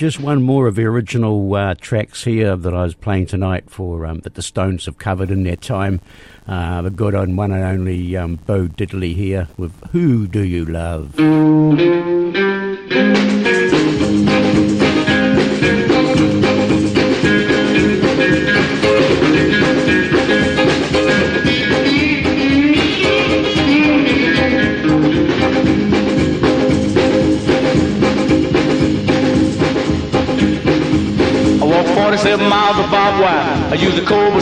just 0.00 0.18
one 0.18 0.42
more 0.42 0.66
of 0.66 0.76
the 0.76 0.84
original 0.86 1.54
uh, 1.54 1.74
tracks 1.74 2.24
here 2.24 2.56
that 2.56 2.72
I 2.72 2.84
was 2.84 2.94
playing 2.94 3.26
tonight 3.26 3.68
for 3.68 4.06
um, 4.06 4.20
that 4.20 4.32
the 4.32 4.40
Stones 4.40 4.86
have 4.86 4.96
covered 4.96 5.30
in 5.30 5.42
their 5.42 5.56
time. 5.56 6.00
Uh, 6.48 6.80
the 6.80 6.88
good 6.88 7.14
on 7.14 7.36
one 7.36 7.52
and 7.52 7.62
only 7.62 8.16
um, 8.16 8.36
Bo 8.36 8.66
Diddley 8.66 9.14
here 9.14 9.48
with 9.58 9.74
Who 9.90 10.26
Do 10.26 10.42
You 10.42 10.64
Love? 10.64 11.16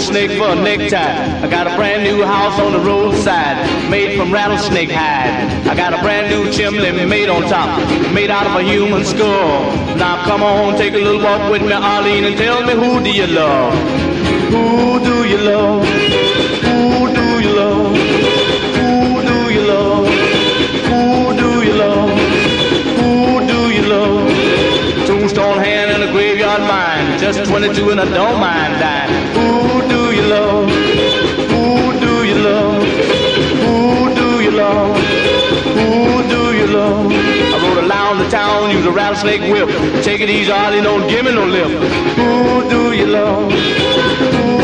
Snake 0.09 0.33
for 0.39 0.49
a 0.49 0.55
necktie. 0.55 1.45
I 1.45 1.49
got 1.49 1.67
a 1.67 1.77
brand 1.77 2.03
new 2.03 2.25
house 2.25 2.59
on 2.59 2.73
the 2.73 2.81
roadside, 2.81 3.59
made 3.91 4.17
from 4.17 4.33
rattlesnake 4.33 4.91
hide. 4.91 5.69
I 5.69 5.75
got 5.77 5.93
a 5.93 6.01
brand 6.01 6.31
new 6.33 6.51
chimney 6.51 7.05
made 7.05 7.29
on 7.29 7.43
top, 7.43 7.79
made 8.15 8.31
out 8.31 8.47
of 8.47 8.57
a 8.57 8.63
human 8.63 9.05
skull. 9.05 9.61
Now 9.97 10.25
come 10.25 10.43
on, 10.43 10.77
take 10.77 10.95
a 10.95 10.99
little 10.99 11.23
walk 11.23 11.51
with 11.51 11.61
me, 11.63 11.73
Arlene, 11.73 12.25
and 12.25 12.37
tell 12.37 12.65
me 12.65 12.73
who 12.73 13.03
do 13.05 13.11
you 13.11 13.27
love? 13.27 13.75
Who 14.51 14.99
do 15.05 15.29
you 15.29 15.39
love? 15.39 15.85
Who 16.65 17.15
do 17.15 17.41
you 17.45 17.53
love? 17.53 17.97
Who 18.79 19.23
do 19.29 19.37
you 19.53 19.63
love? 19.75 20.07
Who 20.89 21.37
do 23.53 23.61
you 23.77 23.83
love? 23.83 24.27
Tombstone 25.07 25.59
hand 25.59 25.91
and 25.91 26.03
a 26.03 26.11
graveyard 26.13 26.61
mind 26.63 27.21
just 27.21 27.45
22 27.45 27.91
and 27.91 28.01
I 28.01 28.05
don't 28.05 28.41
mind 28.41 28.81
dying. 28.81 29.08
Use 38.79 38.87
a 38.87 38.93
rattlesnake 38.93 39.41
whip. 39.53 39.69
Take 40.05 40.21
it 40.21 40.31
easy, 40.31 40.53
Ollie, 40.53 40.81
don't 40.81 41.09
give 41.09 41.25
me 41.25 41.35
no 41.35 41.45
lip. 41.45 41.69
Who 42.17 42.69
do 42.69 42.93
you 42.93 43.07
love? 43.07 43.51
Who 43.51 44.58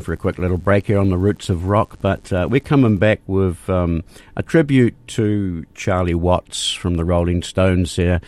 for 0.00 0.12
a 0.12 0.16
quick 0.16 0.38
little 0.38 0.56
break 0.56 0.86
here 0.86 0.98
on 0.98 1.10
the 1.10 1.18
Roots 1.18 1.48
of 1.48 1.66
Rock, 1.66 1.98
but 2.00 2.32
uh, 2.32 2.48
we're 2.50 2.60
coming 2.60 2.96
back 2.96 3.20
with 3.26 3.68
um, 3.68 4.02
a 4.36 4.42
tribute 4.42 4.94
to 5.08 5.64
Charlie 5.74 6.14
Watts 6.14 6.72
from 6.72 6.94
the 6.94 7.04
Rolling 7.04 7.42
Stones 7.42 7.96
there, 7.96 8.20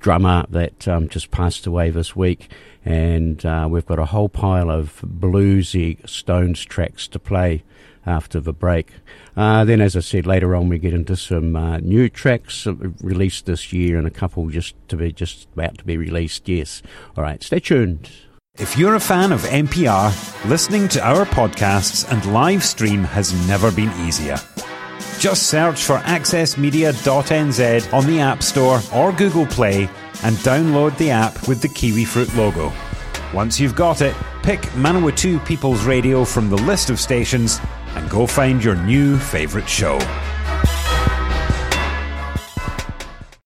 drummer 0.00 0.46
that 0.50 0.88
um, 0.88 1.08
just 1.08 1.30
passed 1.30 1.66
away 1.66 1.90
this 1.90 2.16
week. 2.16 2.50
And 2.84 3.44
uh, 3.44 3.68
we've 3.70 3.86
got 3.86 3.98
a 3.98 4.06
whole 4.06 4.28
pile 4.28 4.70
of 4.70 5.00
bluesy 5.02 6.08
Stones 6.08 6.64
tracks 6.64 7.08
to 7.08 7.18
play 7.18 7.62
after 8.06 8.40
the 8.40 8.52
break. 8.52 8.92
Uh, 9.36 9.64
then, 9.64 9.80
as 9.80 9.96
I 9.96 10.00
said, 10.00 10.26
later 10.26 10.54
on 10.54 10.68
we 10.68 10.78
get 10.78 10.94
into 10.94 11.16
some 11.16 11.56
uh, 11.56 11.78
new 11.78 12.08
tracks 12.08 12.66
released 13.00 13.46
this 13.46 13.72
year 13.72 13.98
and 13.98 14.06
a 14.06 14.10
couple 14.10 14.48
just 14.48 14.74
to 14.88 14.96
be 14.96 15.12
just 15.12 15.48
about 15.54 15.78
to 15.78 15.84
be 15.84 15.96
released. 15.96 16.48
Yes. 16.48 16.82
All 17.16 17.24
right. 17.24 17.42
Stay 17.42 17.60
tuned. 17.60 18.10
If 18.58 18.78
you're 18.78 18.94
a 18.94 19.00
fan 19.00 19.32
of 19.32 19.42
MPR, 19.42 20.48
listening 20.48 20.88
to 20.88 21.06
our 21.06 21.26
podcasts 21.26 22.10
and 22.10 22.32
live 22.32 22.64
stream 22.64 23.04
has 23.04 23.34
never 23.46 23.70
been 23.70 23.92
easier. 24.06 24.38
Just 25.18 25.48
search 25.48 25.84
for 25.84 25.98
accessmedia.nz 25.98 27.92
on 27.92 28.06
the 28.06 28.20
App 28.20 28.42
Store 28.42 28.80
or 28.94 29.12
Google 29.12 29.44
Play 29.44 29.82
and 30.22 30.36
download 30.36 30.96
the 30.96 31.10
app 31.10 31.46
with 31.46 31.60
the 31.60 31.68
Kiwi 31.68 32.06
Fruit 32.06 32.34
logo. 32.34 32.72
Once 33.34 33.60
you've 33.60 33.76
got 33.76 34.00
it, 34.00 34.16
pick 34.42 34.60
Manawatu 34.72 35.44
People's 35.44 35.84
Radio 35.84 36.24
from 36.24 36.48
the 36.48 36.56
list 36.56 36.88
of 36.88 36.98
stations 36.98 37.60
and 37.94 38.08
go 38.08 38.26
find 38.26 38.64
your 38.64 38.76
new 38.76 39.18
favourite 39.18 39.68
show. 39.68 39.98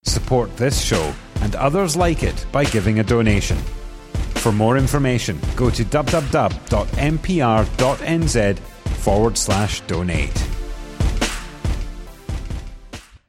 Support 0.05 0.57
this 0.57 0.81
show 0.81 1.13
and 1.41 1.57
others 1.57 1.97
like 1.97 2.23
it 2.23 2.47
by 2.53 2.63
giving 2.65 3.01
a 3.01 3.03
donation. 3.03 3.59
For 4.41 4.53
more 4.53 4.79
information, 4.79 5.39
go 5.55 5.69
to 5.69 5.85
www.mpr.nz 5.85 6.59
forward 8.59 9.37
slash 9.37 9.81
donate. 9.83 10.47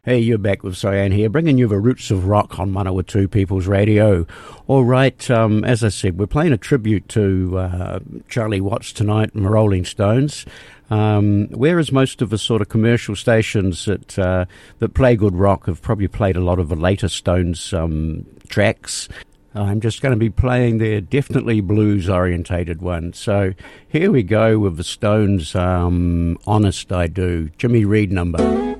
Hey, 0.04 0.20
you're 0.20 0.38
back 0.38 0.64
with 0.64 0.78
Cyan 0.78 1.12
here, 1.12 1.30
bringing 1.30 1.58
you 1.58 1.68
the 1.68 1.80
roots 1.80 2.12
of 2.12 2.28
rock 2.28 2.60
on 2.60 2.72
Manawatu 2.72 3.30
People's 3.30 3.68
Radio. 3.68 4.26
All 4.68 4.86
right, 4.86 5.30
um, 5.30 5.66
as 5.66 5.84
I 5.84 5.90
said, 5.90 6.18
we're 6.18 6.28
playing 6.28 6.54
a 6.54 6.58
tribute 6.58 7.10
to 7.10 7.58
uh, 7.58 8.00
Charlie 8.30 8.62
Watts 8.62 8.94
tonight 8.94 9.34
and 9.34 9.46
the 9.46 9.50
Rolling 9.50 9.84
Stones. 9.84 10.46
Um, 10.90 11.50
whereas 11.52 11.92
most 11.92 12.22
of 12.22 12.30
the 12.30 12.38
sort 12.38 12.62
of 12.62 12.70
commercial 12.70 13.16
stations 13.16 13.86
that 13.86 14.18
uh, 14.18 14.46
that 14.80 14.94
play 14.94 15.16
good 15.16 15.36
rock 15.36 15.68
have 15.68 15.82
probably 15.82 16.08
played 16.08 16.36
a 16.36 16.42
lot 16.42 16.58
of 16.58 16.70
the 16.70 16.76
later 16.76 17.08
Stones 17.08 17.74
um, 17.74 18.26
tracks, 18.50 19.08
I'm 19.54 19.82
just 19.82 20.02
going 20.02 20.14
to 20.14 20.20
be 20.20 20.30
playing 20.30 20.78
their 20.78 21.02
definitely 21.02 21.60
blues 21.60 22.10
orientated 22.10 22.82
one. 22.82 23.14
So 23.14 23.54
here 23.88 24.12
we 24.12 24.24
go 24.24 24.60
with 24.60 24.78
the 24.78 24.84
Stones' 24.84 25.56
um, 25.56 26.38
Honest 26.48 26.92
I 26.92 27.08
Do, 27.08 27.50
Jimmy 27.58 27.84
Reed 27.84 28.12
number. 28.12 28.80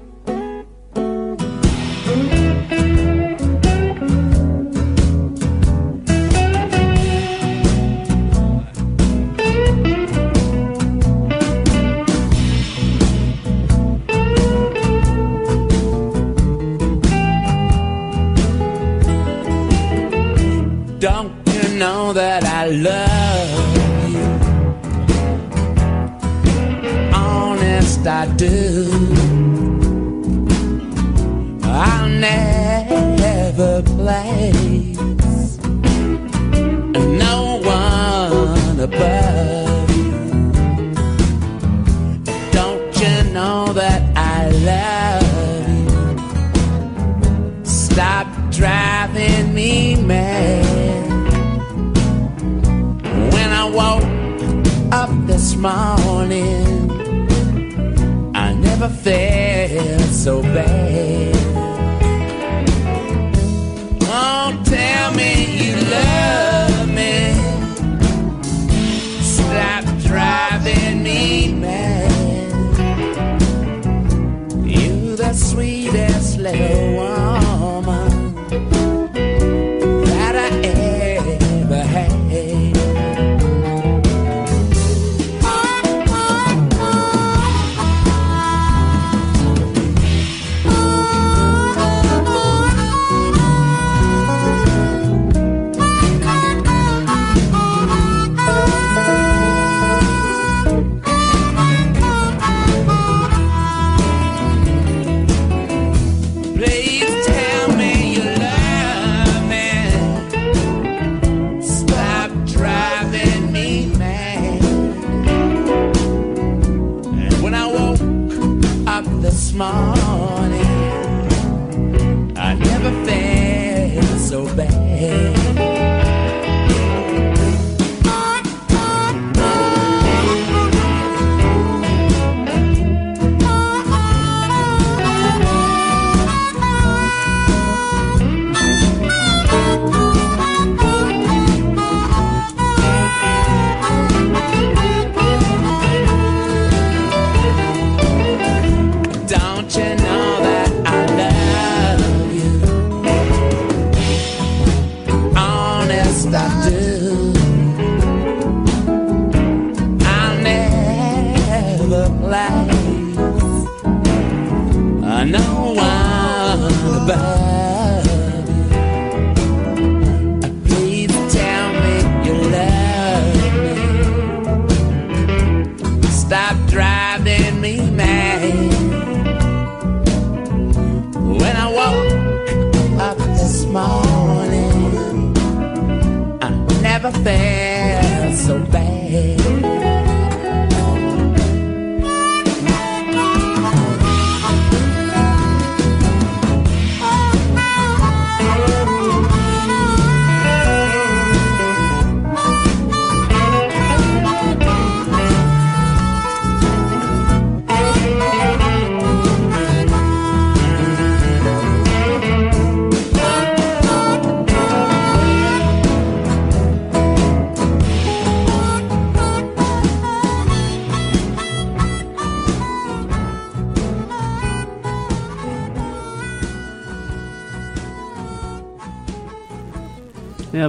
woke 53.74 54.04
up 54.92 55.10
this 55.26 55.56
morning, 55.56 56.92
I 58.36 58.54
never 58.54 58.90
felt 58.90 60.02
so 60.12 60.42
bad. 60.42 61.36
Oh, 64.04 64.62
tell 64.66 65.14
me 65.14 65.70
you 65.70 65.76
love. 65.90 66.51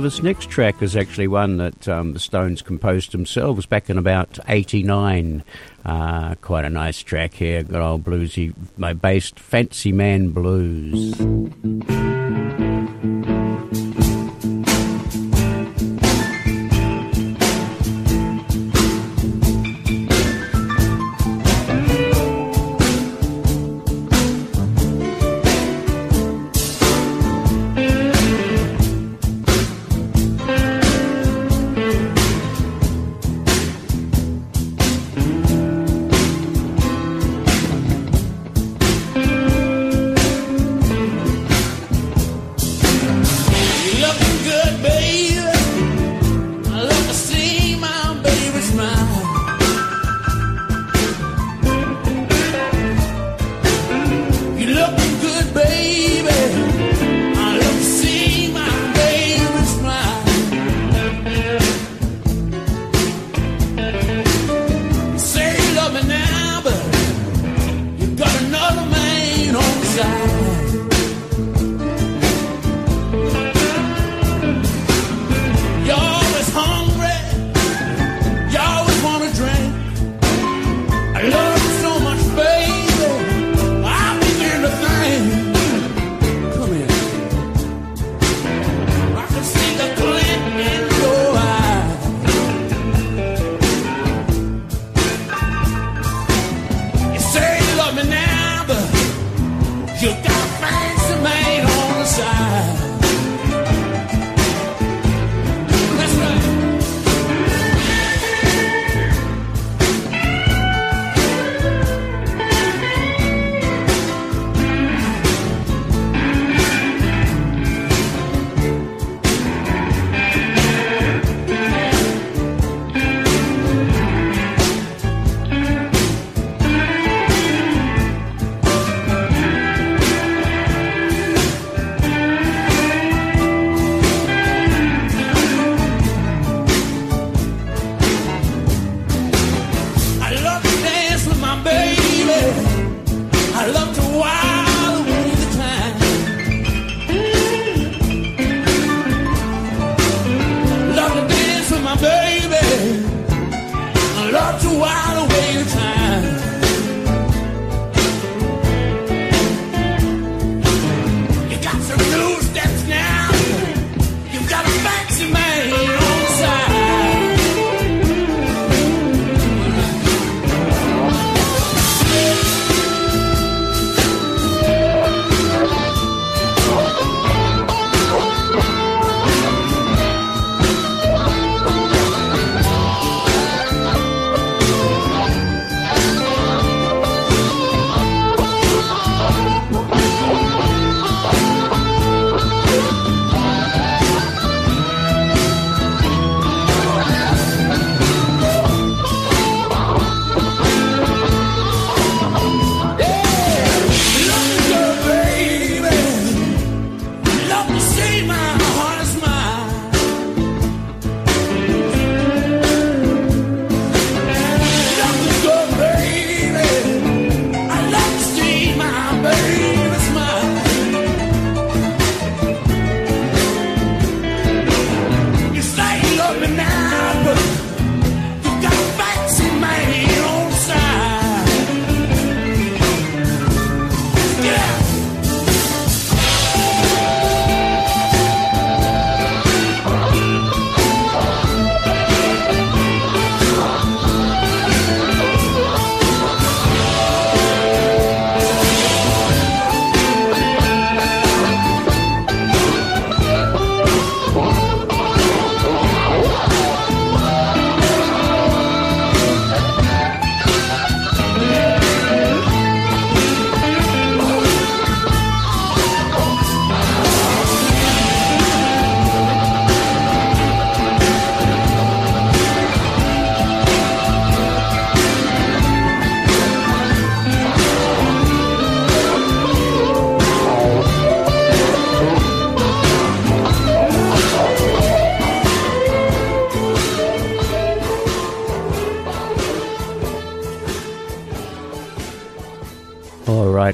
This 0.02 0.22
next 0.22 0.50
track 0.50 0.82
is 0.82 0.96
actually 0.96 1.28
one 1.28 1.58
that 1.58 1.88
um, 1.88 2.12
the 2.12 2.18
Stones 2.18 2.60
composed 2.60 3.12
themselves 3.12 3.66
back 3.66 3.88
in 3.88 3.96
about 3.96 4.38
89. 4.48 5.44
Uh, 5.84 6.34
quite 6.36 6.64
a 6.64 6.70
nice 6.70 7.00
track 7.00 7.34
here, 7.34 7.62
good 7.62 7.80
old 7.80 8.02
bluesy, 8.02 8.52
my 8.76 8.92
based 8.92 9.38
Fancy 9.38 9.92
Man 9.92 10.30
Blues. 10.30 11.14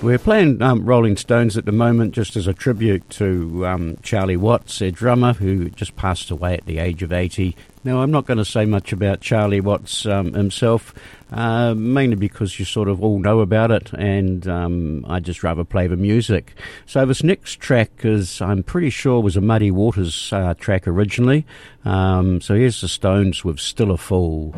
We're 0.08 0.18
playing 0.18 0.62
um, 0.62 0.86
Rolling 0.86 1.18
Stones 1.18 1.58
at 1.58 1.66
the 1.66 1.70
moment 1.70 2.14
just 2.14 2.34
as 2.34 2.46
a 2.46 2.54
tribute 2.54 3.10
to 3.10 3.66
um, 3.66 3.98
Charlie 4.02 4.38
Watts, 4.38 4.78
their 4.78 4.90
drummer, 4.90 5.34
who 5.34 5.68
just 5.68 5.96
passed 5.96 6.30
away 6.30 6.54
at 6.54 6.64
the 6.64 6.78
age 6.78 7.02
of 7.02 7.12
80. 7.12 7.54
Now, 7.84 8.00
I'm 8.00 8.10
not 8.10 8.24
going 8.24 8.38
to 8.38 8.44
say 8.46 8.64
much 8.64 8.90
about 8.90 9.20
Charlie 9.20 9.60
Watts 9.60 10.06
um, 10.06 10.32
himself, 10.32 10.94
uh, 11.30 11.74
mainly 11.74 12.16
because 12.16 12.58
you 12.58 12.64
sort 12.64 12.88
of 12.88 13.04
all 13.04 13.18
know 13.18 13.40
about 13.40 13.70
it, 13.70 13.92
and 13.92 14.48
um, 14.48 15.04
I 15.06 15.20
just 15.20 15.42
rather 15.42 15.62
play 15.62 15.86
the 15.86 15.96
music. 15.98 16.54
So, 16.86 17.04
this 17.04 17.22
next 17.22 17.60
track 17.60 17.90
is, 17.98 18.40
I'm 18.40 18.62
pretty 18.62 18.88
sure, 18.88 19.20
was 19.20 19.36
a 19.36 19.42
Muddy 19.42 19.70
Waters 19.70 20.32
uh, 20.32 20.54
track 20.54 20.88
originally. 20.88 21.44
Um, 21.84 22.40
so, 22.40 22.54
here's 22.54 22.80
the 22.80 22.88
Stones 22.88 23.44
with 23.44 23.60
Still 23.60 23.90
a 23.90 23.98
Fool. 23.98 24.54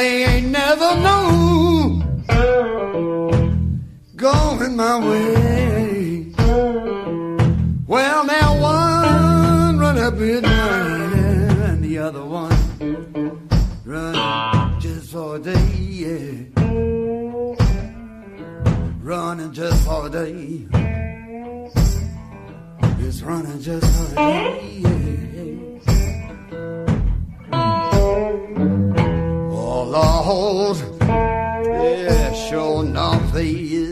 They 0.00 0.24
ain't 0.24 0.48
never 0.48 0.90
known 1.06 2.24
going 4.16 4.74
my 4.74 4.96
way. 5.08 6.32
Well, 7.86 8.24
now 8.24 8.48
one 8.72 9.78
run 9.78 9.98
up 9.98 10.14
midnight 10.14 11.12
and 11.68 11.84
the 11.84 11.98
other 11.98 12.24
one 12.24 12.56
run 13.84 14.80
just 14.80 15.12
for 15.12 15.36
a 15.36 15.38
day. 15.38 15.68
Yeah. 16.04 16.32
Running 19.02 19.52
just 19.52 19.84
for 19.84 20.06
a 20.06 20.10
day. 20.10 20.66
It's 23.04 23.20
running 23.20 23.60
just 23.60 23.86
for 23.96 24.12
a 24.12 24.16
day. 24.16 24.82
Oh 24.86 24.99
Lord, 29.90 30.78
yeah, 31.00 32.32
sure 32.32 32.84
enough 32.84 33.32
they 33.32 33.50
is. 33.50 33.89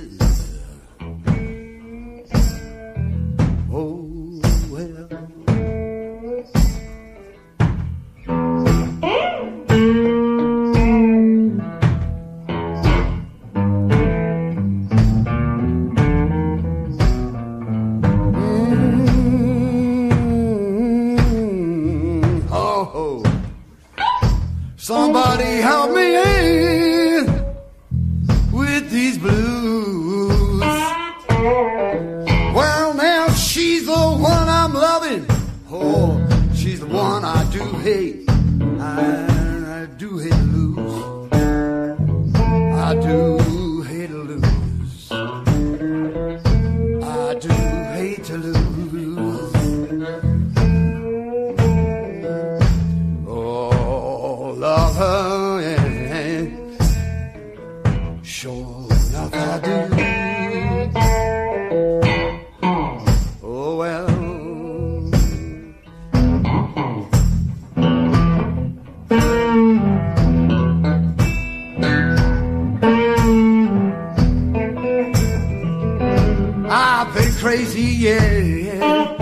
I've 77.01 77.15
been 77.15 77.33
crazy, 77.35 77.81
yeah. 77.81 79.17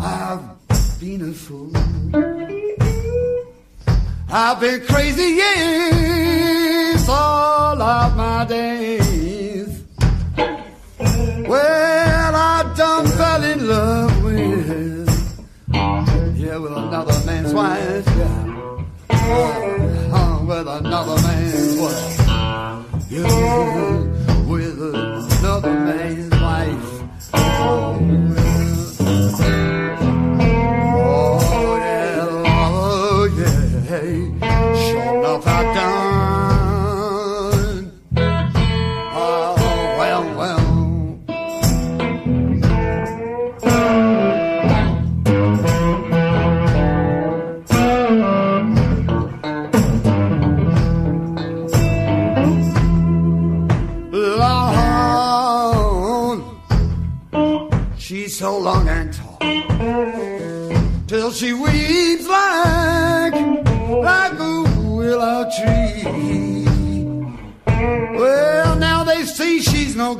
I've 0.00 1.00
been 1.00 1.30
a 1.30 1.32
fool. 1.32 1.72
I've 4.30 4.60
been 4.60 4.80
crazy, 4.86 5.34
yes, 5.34 7.08
all 7.08 7.82
of 7.82 8.16
my 8.16 8.44
days. 8.44 9.82
Well, 11.48 12.34
I 12.36 12.72
done 12.76 13.06
fell 13.08 13.42
in 13.42 13.66
love 13.66 14.22
with, 14.22 15.08
yeah, 16.36 16.56
with 16.56 16.72
another 16.72 17.20
man's 17.26 17.52
wife, 17.52 18.06
yeah. 18.16 18.44
Oh, 19.10 20.44
with 20.46 20.68
another 20.68 21.20
man's 21.20 21.78
wife. 21.80 23.10
Yeah, 23.10 23.77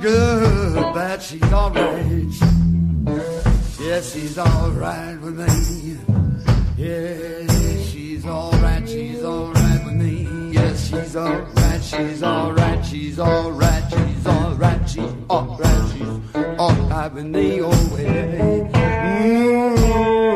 good, 0.09 0.95
but 0.95 1.23
she's 1.23 1.53
alright. 1.53 2.35
Yes, 3.81 4.13
she's 4.13 4.39
alright 4.39 5.21
with 5.21 5.39
me. 5.39 5.97
Yeah, 6.77 7.83
she's 7.83 8.25
alright, 8.25 8.89
she's 8.89 9.23
alright 9.25 9.85
with 9.85 9.95
me. 9.95 10.53
Yes, 10.53 10.89
she's 10.89 11.17
alright, 11.17 11.83
she's 11.83 12.23
alright, 12.23 12.85
she's 12.87 13.19
alright, 13.19 13.85
she's 13.91 14.27
alright, 14.27 14.89
she's 14.89 15.15
alright, 15.31 15.93
she's 15.93 16.35
alright 16.59 17.13
with 17.13 17.27
me. 17.27 17.61
Oh, 17.61 17.97
yeah. 17.99 18.69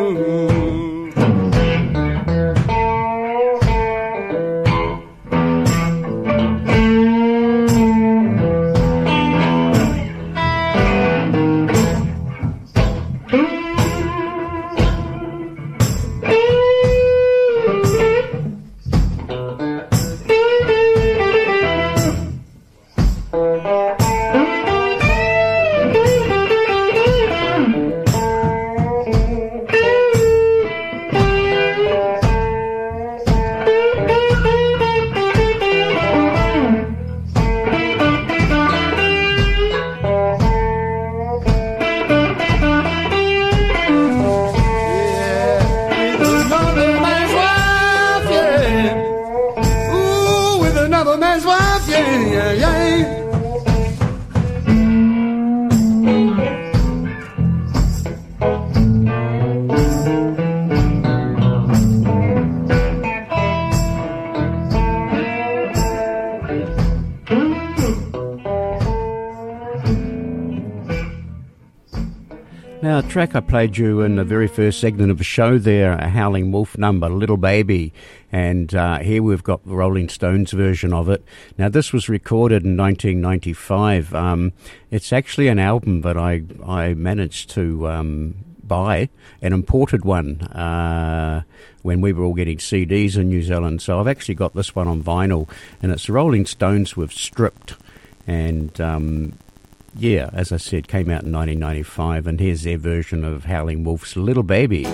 Mm. 0.02 0.51
Track 73.12 73.36
I 73.36 73.40
played 73.40 73.76
you 73.76 74.00
in 74.00 74.16
the 74.16 74.24
very 74.24 74.48
first 74.48 74.80
segment 74.80 75.10
of 75.10 75.18
the 75.18 75.22
show 75.22 75.58
there, 75.58 75.92
a 75.92 76.08
Howlin' 76.08 76.50
Wolf 76.50 76.78
number, 76.78 77.10
Little 77.10 77.36
Baby. 77.36 77.92
And 78.32 78.74
uh, 78.74 79.00
here 79.00 79.22
we've 79.22 79.42
got 79.42 79.62
the 79.66 79.74
Rolling 79.74 80.08
Stones 80.08 80.52
version 80.52 80.94
of 80.94 81.10
it. 81.10 81.22
Now, 81.58 81.68
this 81.68 81.92
was 81.92 82.08
recorded 82.08 82.64
in 82.64 82.74
1995. 82.74 84.14
Um, 84.14 84.54
it's 84.90 85.12
actually 85.12 85.48
an 85.48 85.58
album 85.58 86.00
that 86.00 86.16
I, 86.16 86.40
I 86.66 86.94
managed 86.94 87.50
to 87.50 87.86
um, 87.86 88.34
buy, 88.64 89.10
an 89.42 89.52
imported 89.52 90.06
one, 90.06 90.40
uh, 90.44 91.42
when 91.82 92.00
we 92.00 92.14
were 92.14 92.24
all 92.24 92.32
getting 92.32 92.56
CDs 92.56 93.18
in 93.18 93.28
New 93.28 93.42
Zealand. 93.42 93.82
So 93.82 94.00
I've 94.00 94.08
actually 94.08 94.36
got 94.36 94.54
this 94.54 94.74
one 94.74 94.88
on 94.88 95.02
vinyl, 95.02 95.50
and 95.82 95.92
it's 95.92 96.08
Rolling 96.08 96.46
Stones 96.46 96.96
with 96.96 97.12
Stripped. 97.12 97.74
And 98.26 98.80
um, 98.80 99.34
yeah, 99.96 100.30
as 100.32 100.52
I 100.52 100.56
said, 100.56 100.88
came 100.88 101.10
out 101.10 101.24
in 101.24 101.32
1995, 101.32 102.26
and 102.26 102.40
here's 102.40 102.62
their 102.62 102.78
version 102.78 103.24
of 103.24 103.44
Howlin' 103.44 103.84
Wolf's 103.84 104.16
Little 104.16 104.42
Baby. 104.42 104.86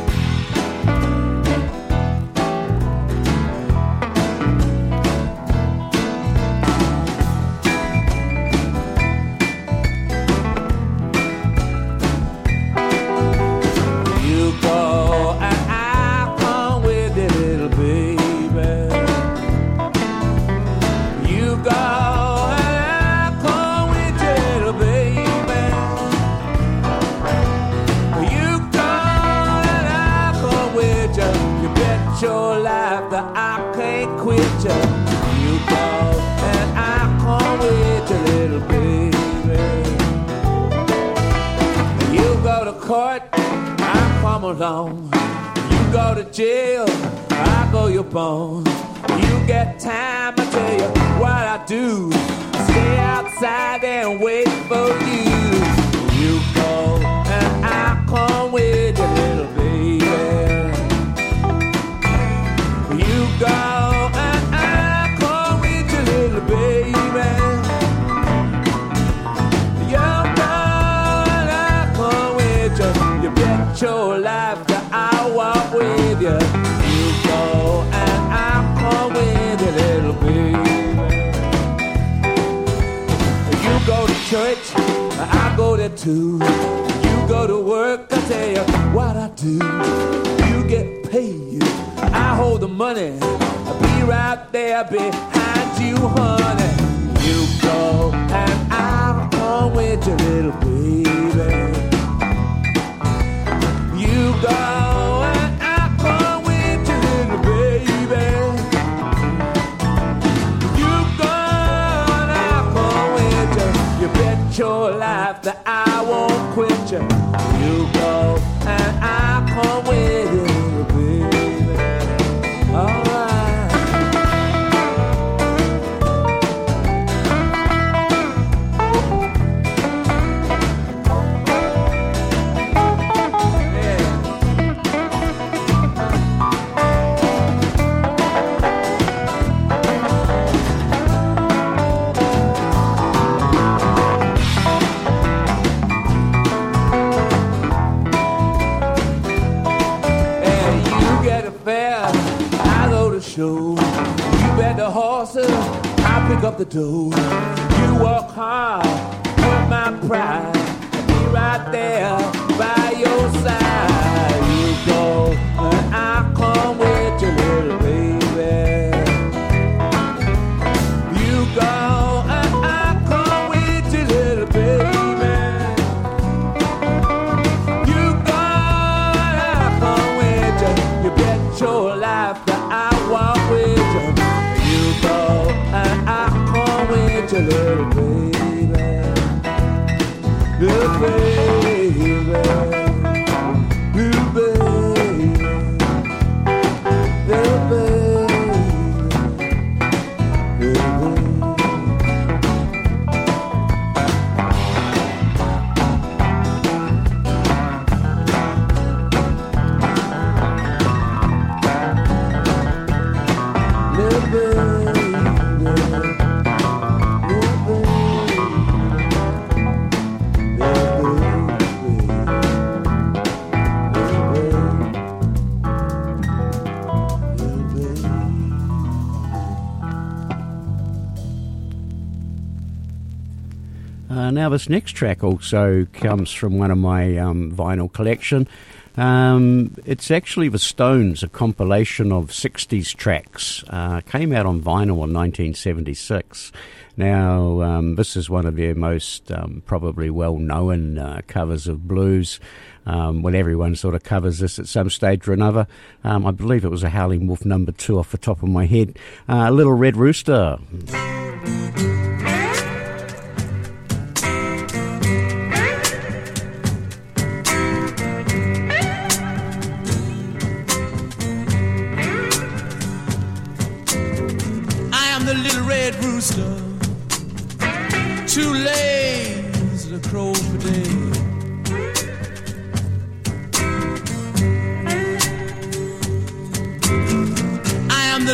Uh, 234.19 234.33
now, 234.33 234.49
this 234.49 234.69
next 234.69 234.93
track 234.93 235.23
also 235.23 235.87
comes 235.93 236.33
from 236.33 236.59
one 236.59 236.73
of 236.73 236.79
my 236.79 237.16
um, 237.19 237.53
vinyl 237.53 237.91
collection. 237.93 238.49
Um, 238.97 239.77
it's 239.87 240.11
actually 240.11 240.49
the 240.49 240.59
Stones, 240.59 241.23
a 241.23 241.29
compilation 241.29 242.11
of 242.11 242.31
60s 242.31 242.97
tracks. 242.97 243.62
Uh, 243.69 244.01
came 244.01 244.33
out 244.33 244.45
on 244.45 244.61
vinyl 244.61 245.05
in 245.05 245.14
1976. 245.14 246.51
Now, 246.97 247.62
um, 247.62 247.95
this 247.95 248.16
is 248.16 248.29
one 248.29 248.45
of 248.45 248.57
their 248.57 248.75
most 248.75 249.31
um, 249.31 249.62
probably 249.66 250.11
well 250.11 250.39
known 250.39 250.99
uh, 250.99 251.21
covers 251.29 251.69
of 251.69 251.87
blues. 251.87 252.41
Um, 252.87 253.23
well, 253.23 253.37
everyone 253.37 253.77
sort 253.77 253.95
of 253.95 254.03
covers 254.03 254.41
this 254.41 254.59
at 254.59 254.66
some 254.66 254.91
stage 254.91 255.29
or 255.29 255.33
another. 255.33 255.69
Um, 256.03 256.27
I 256.27 256.33
believe 256.33 256.64
it 256.64 256.71
was 256.71 256.83
a 256.83 256.89
Howlin' 256.89 257.29
Wolf 257.29 257.45
number 257.45 257.71
two 257.71 258.01
off 258.01 258.11
the 258.11 258.19
top 258.19 258.43
of 258.43 258.49
my 258.49 258.66
head. 258.66 258.99
Uh, 259.29 259.49
Little 259.51 259.75
Red 259.75 259.97
Rooster. 259.97 260.59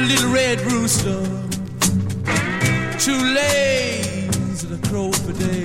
Little 0.06 0.32
red 0.32 0.60
rooster, 0.70 1.22
too 2.98 3.18
lazy 3.34 4.68
to 4.68 4.78
crow 4.88 5.10
for 5.12 5.32
day. 5.32 5.64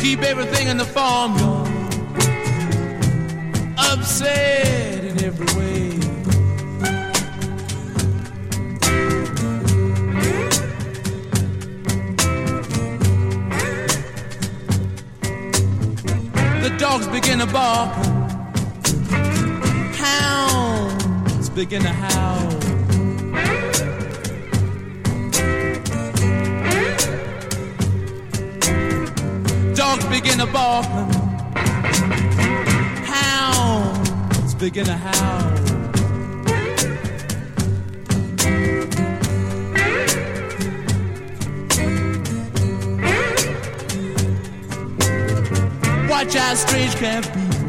Keep 0.00 0.22
everything 0.22 0.68
in 0.68 0.76
the 0.76 0.84
farmyard 0.84 1.68
upset 3.78 5.04
in 5.04 5.24
every 5.24 5.46
way. 5.58 5.73
The 16.64 16.70
dogs 16.78 17.06
begin 17.08 17.40
to 17.40 17.46
bark, 17.46 17.92
hounds 19.96 21.50
begin 21.50 21.82
to 21.82 21.90
howl. 21.90 22.50
Dogs 29.74 30.06
begin 30.06 30.38
to 30.38 30.46
bark, 30.46 30.86
hounds 33.04 34.54
begin 34.54 34.86
to 34.86 34.96
howl. 34.96 35.63
Watch 46.14 46.36
out, 46.36 46.56
strange 46.56 46.94
camp 46.94 47.26
people. 47.26 47.66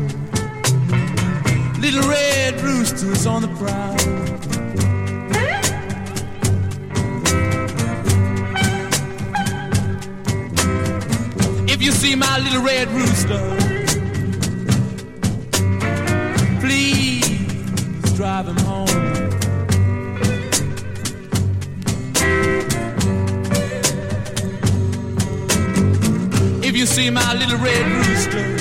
Little 1.81 2.07
red 2.07 2.61
roosters 2.61 3.25
on 3.25 3.41
the 3.41 3.47
prowl. 3.57 3.95
If 11.67 11.81
you 11.81 11.91
see 11.91 12.13
my 12.15 12.37
little 12.37 12.61
red 12.61 12.87
rooster, 12.89 13.41
please 16.59 18.13
drive 18.13 18.47
him 18.47 18.57
home. 18.57 19.04
See 26.95 27.09
my 27.09 27.33
little 27.33 27.57
red 27.57 27.85
rooster, 27.91 28.54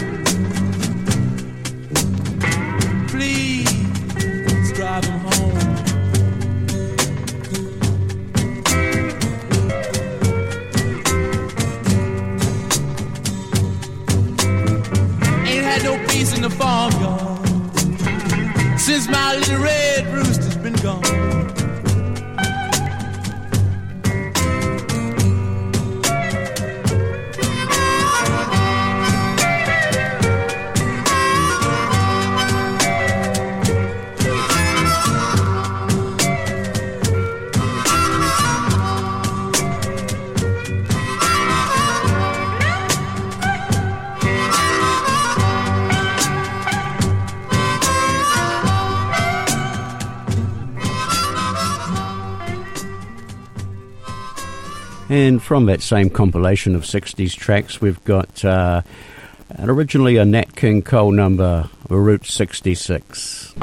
And 55.15 55.41
from 55.41 55.67
that 55.67 55.81
same 55.81 56.11
compilation 56.11 56.75
of 56.75 56.83
60s 56.83 57.37
tracks, 57.37 57.81
we've 57.81 58.03
got 58.03 58.45
uh, 58.45 58.83
originally 59.61 60.17
a 60.17 60.25
Nat 60.25 60.57
King 60.57 60.83
Cole 60.83 61.13
number, 61.13 61.71
Route 61.89 62.27
66. 62.27 63.55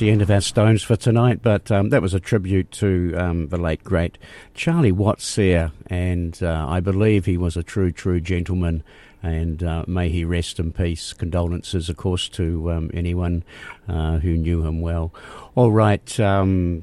The 0.00 0.10
end 0.10 0.22
of 0.22 0.30
our 0.30 0.40
Stones 0.40 0.82
for 0.82 0.96
tonight, 0.96 1.40
but 1.42 1.70
um, 1.70 1.90
that 1.90 2.00
was 2.00 2.14
a 2.14 2.20
tribute 2.20 2.72
to 2.72 3.14
um, 3.16 3.48
the 3.48 3.58
late, 3.58 3.84
great 3.84 4.16
Charlie 4.54 4.90
Watts 4.90 5.34
there, 5.36 5.72
and 5.88 6.42
uh, 6.42 6.66
I 6.66 6.80
believe 6.80 7.26
he 7.26 7.36
was 7.36 7.54
a 7.54 7.62
true, 7.62 7.92
true 7.92 8.18
gentleman, 8.18 8.82
and 9.22 9.62
uh, 9.62 9.84
may 9.86 10.08
he 10.08 10.24
rest 10.24 10.58
in 10.58 10.72
peace. 10.72 11.12
Condolences, 11.12 11.90
of 11.90 11.98
course, 11.98 12.30
to 12.30 12.72
um, 12.72 12.90
anyone 12.94 13.44
uh, 13.88 14.18
who 14.18 14.38
knew 14.38 14.66
him 14.66 14.80
well. 14.80 15.12
All 15.54 15.70
right, 15.70 16.18
um, 16.18 16.82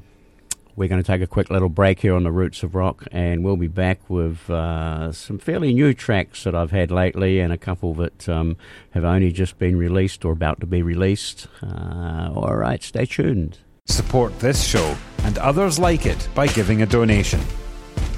we're 0.78 0.88
going 0.88 1.02
to 1.02 1.06
take 1.06 1.20
a 1.20 1.26
quick 1.26 1.50
little 1.50 1.68
break 1.68 1.98
here 2.00 2.14
on 2.14 2.22
the 2.22 2.30
Roots 2.30 2.62
of 2.62 2.76
Rock, 2.76 3.04
and 3.10 3.42
we'll 3.42 3.56
be 3.56 3.66
back 3.66 3.98
with 4.08 4.48
uh, 4.48 5.10
some 5.10 5.38
fairly 5.38 5.74
new 5.74 5.92
tracks 5.92 6.44
that 6.44 6.54
I've 6.54 6.70
had 6.70 6.92
lately, 6.92 7.40
and 7.40 7.52
a 7.52 7.58
couple 7.58 7.94
that 7.94 8.28
um, 8.28 8.56
have 8.92 9.04
only 9.04 9.32
just 9.32 9.58
been 9.58 9.76
released 9.76 10.24
or 10.24 10.30
about 10.30 10.60
to 10.60 10.66
be 10.66 10.80
released. 10.82 11.48
Uh, 11.60 12.30
all 12.32 12.54
right, 12.54 12.80
stay 12.80 13.06
tuned. 13.06 13.58
Support 13.86 14.38
this 14.38 14.64
show 14.64 14.96
and 15.24 15.36
others 15.38 15.78
like 15.78 16.06
it 16.06 16.28
by 16.34 16.46
giving 16.46 16.82
a 16.82 16.86
donation. 16.86 17.40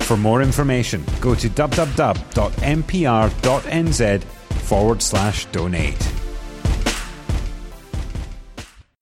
For 0.01 0.17
more 0.17 0.43
information, 0.43 1.05
go 1.21 1.35
to 1.37 1.49
www.mpr.nz 1.49 1.85
forward 4.25 5.03
slash 5.03 5.47
donate. 5.47 6.20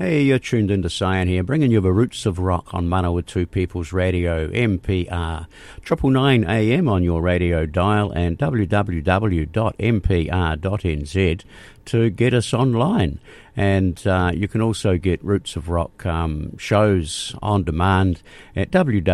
Hey, 0.00 0.22
you're 0.22 0.38
tuned 0.38 0.70
into 0.70 0.88
Cyan 0.88 1.26
here, 1.26 1.42
bringing 1.42 1.72
you 1.72 1.80
the 1.80 1.90
roots 1.92 2.24
of 2.24 2.38
rock 2.38 2.72
on 2.72 2.86
Manawatu 2.86 3.50
People's 3.50 3.92
Radio, 3.92 4.46
MPR. 4.46 5.48
Triple 5.82 6.10
nine 6.10 6.44
AM 6.44 6.88
on 6.88 7.02
your 7.02 7.20
radio 7.20 7.66
dial 7.66 8.12
and 8.12 8.38
www.mpr.nz 8.38 9.44
to 11.86 12.10
get 12.10 12.32
us 12.32 12.54
online. 12.54 13.18
And 13.56 14.06
uh, 14.06 14.30
you 14.32 14.46
can 14.46 14.60
also 14.60 14.98
get 14.98 15.24
Roots 15.24 15.56
of 15.56 15.68
Rock 15.68 16.06
um, 16.06 16.56
shows 16.58 17.34
on 17.42 17.64
demand 17.64 18.22
at 18.54 18.70
www.mpr.nz 18.70 19.08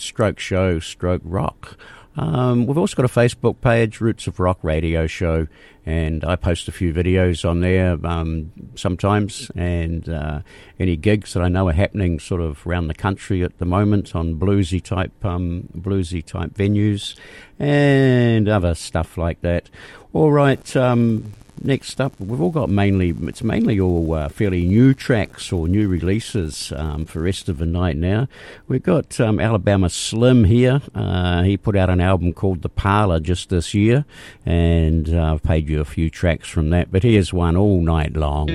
stroke 0.00 0.40
show 0.40 0.80
stroke 0.80 1.22
rock. 1.24 1.78
Um, 2.16 2.66
we've 2.66 2.78
also 2.78 2.96
got 2.96 3.04
a 3.04 3.08
Facebook 3.08 3.60
page, 3.60 4.00
Roots 4.00 4.26
of 4.26 4.40
Rock 4.40 4.58
Radio 4.62 5.06
Show, 5.06 5.46
and 5.86 6.24
I 6.24 6.36
post 6.36 6.68
a 6.68 6.72
few 6.72 6.92
videos 6.92 7.48
on 7.48 7.60
there 7.60 7.98
um, 8.04 8.52
sometimes, 8.74 9.50
and 9.54 10.08
uh, 10.08 10.40
any 10.78 10.96
gigs 10.96 11.32
that 11.34 11.42
I 11.42 11.48
know 11.48 11.68
are 11.68 11.72
happening 11.72 12.18
sort 12.18 12.40
of 12.40 12.66
around 12.66 12.88
the 12.88 12.94
country 12.94 13.42
at 13.42 13.58
the 13.58 13.64
moment 13.64 14.14
on 14.14 14.38
bluesy 14.38 14.82
type 14.82 15.24
um, 15.24 15.68
bluesy 15.76 16.24
type 16.24 16.54
venues, 16.54 17.14
and 17.58 18.48
other 18.48 18.74
stuff 18.74 19.16
like 19.16 19.40
that. 19.42 19.70
All 20.12 20.32
right, 20.32 20.76
um, 20.76 21.32
next 21.60 22.00
up, 22.00 22.18
we've 22.18 22.40
all 22.40 22.50
got 22.50 22.68
mainly 22.68 23.14
it's 23.22 23.42
mainly 23.42 23.78
all 23.78 24.12
uh, 24.14 24.28
fairly 24.28 24.64
new 24.66 24.94
tracks 24.94 25.52
or 25.52 25.68
new 25.68 25.88
releases 25.88 26.72
um, 26.72 27.04
for 27.04 27.20
rest 27.20 27.48
of 27.48 27.58
the 27.58 27.66
night. 27.66 27.96
Now 27.96 28.28
we've 28.68 28.82
got 28.82 29.20
um, 29.20 29.38
Alabama 29.40 29.90
Slim 29.90 30.44
here. 30.44 30.82
Uh, 30.94 31.42
he 31.42 31.56
put 31.56 31.76
out 31.76 31.90
an 31.90 32.00
album 32.00 32.32
called 32.32 32.62
The 32.62 32.68
Parlor 32.68 33.20
just 33.20 33.48
this 33.48 33.74
year, 33.74 34.04
and 34.44 35.08
uh, 35.14 35.34
I've 35.34 35.42
paid 35.42 35.68
you 35.68 35.80
a 35.80 35.84
few 35.84 36.10
tracks 36.10 36.48
from 36.48 36.70
that. 36.70 36.90
But 36.90 37.02
here's 37.02 37.32
one 37.32 37.56
all 37.56 37.80
night 37.82 38.14
long. 38.14 38.48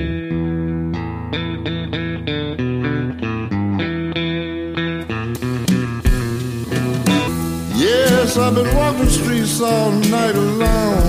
Yes, 7.78 8.38
I've 8.38 8.56
been 8.56 8.76
walking 8.76 9.10
streets 9.10 9.62
all 9.62 9.92
night 9.92 10.34
long, 10.36 11.05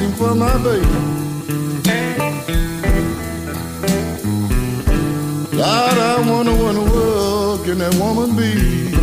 looking 0.00 0.16
for 0.16 0.34
my 0.34 0.56
baby. 0.62 0.86
God, 5.56 5.98
I 5.98 6.30
wonder 6.30 6.52
what 6.52 6.74
in 6.74 6.84
the 6.84 6.90
world 6.90 7.64
can 7.64 7.78
that 7.78 7.94
woman 7.96 8.34
be? 8.34 8.94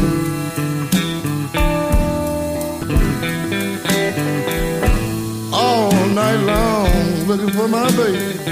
All 5.54 5.92
night 6.08 6.42
long, 6.46 7.28
looking 7.28 7.52
for 7.52 7.68
my 7.68 7.88
baby. 7.96 8.47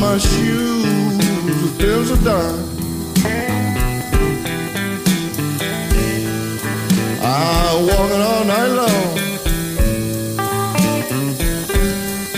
My 0.00 0.16
shoes, 0.16 1.76
there's 1.76 2.10
a 2.10 2.16
dime. 2.24 2.68
I'm 7.20 7.86
walking 7.86 8.20
all 8.20 8.44
night 8.44 8.68
long. 8.80 9.14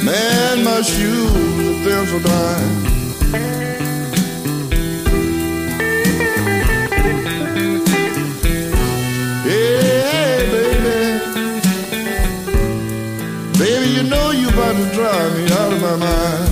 Man, 0.04 0.64
my 0.64 0.80
shoes, 0.80 1.84
there's 1.84 2.12
a 2.12 2.20
dime. 2.20 2.90
Hey, 9.44 10.48
baby. 10.50 10.98
Baby, 13.58 13.88
you 13.96 14.02
know 14.04 14.30
you 14.30 14.48
about 14.48 14.76
to 14.76 14.94
drive 14.94 15.36
me 15.36 15.44
out 15.52 15.72
of 15.72 15.80
my 15.82 15.96
mind. 15.96 16.49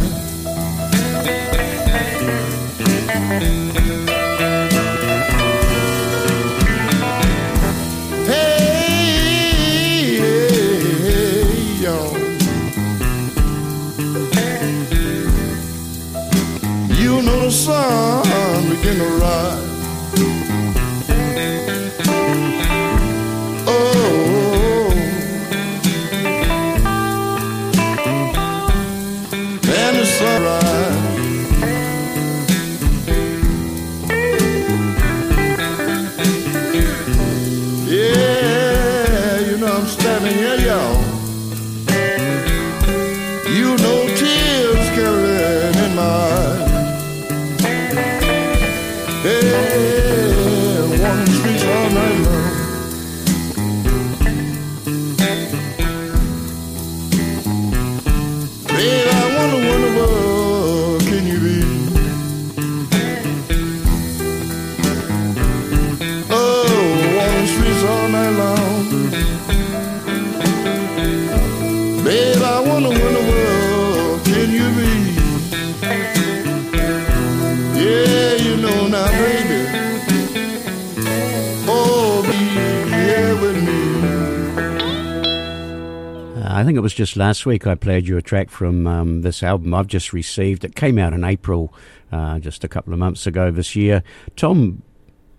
Just 86.99 87.17
last 87.17 87.47
week 87.47 87.65
I 87.65 87.77
played 87.77 88.09
you 88.09 88.17
a 88.17 88.23
track 88.23 88.51
from 88.51 88.85
um, 88.89 89.23
this 89.23 89.45
album 89.45 89.73
I've 89.73 89.87
just 89.87 90.13
received. 90.13 90.65
It 90.65 90.75
came 90.75 90.99
out 90.99 91.13
in 91.13 91.23
April, 91.23 91.73
uh, 92.11 92.41
just 92.41 92.65
a 92.65 92.69
couple 92.69 92.93
of 92.93 92.99
months 92.99 93.25
ago 93.25 93.53
this 93.53 93.77
year. 93.77 94.03
Tom, 94.35 94.83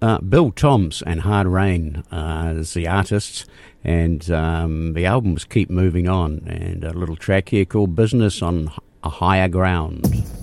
uh, 0.01 0.19
Bill 0.19 0.53
Toms 0.53 1.01
and 1.01 1.19
Hard 1.19 1.47
Rain 1.47 2.05
uh, 2.13 2.53
is 2.55 2.75
the 2.75 2.87
artists, 2.87 3.45
and 3.83 4.31
um, 4.31 4.93
the 4.93 5.05
album 5.05 5.33
was 5.33 5.43
Keep 5.43 5.69
Moving 5.69 6.07
On, 6.07 6.41
and 6.47 6.85
a 6.85 6.93
little 6.93 7.17
track 7.17 7.49
here 7.49 7.65
called 7.65 7.93
Business 7.93 8.41
on 8.41 8.71
a 9.03 9.09
Higher 9.09 9.49
Ground. 9.49 10.38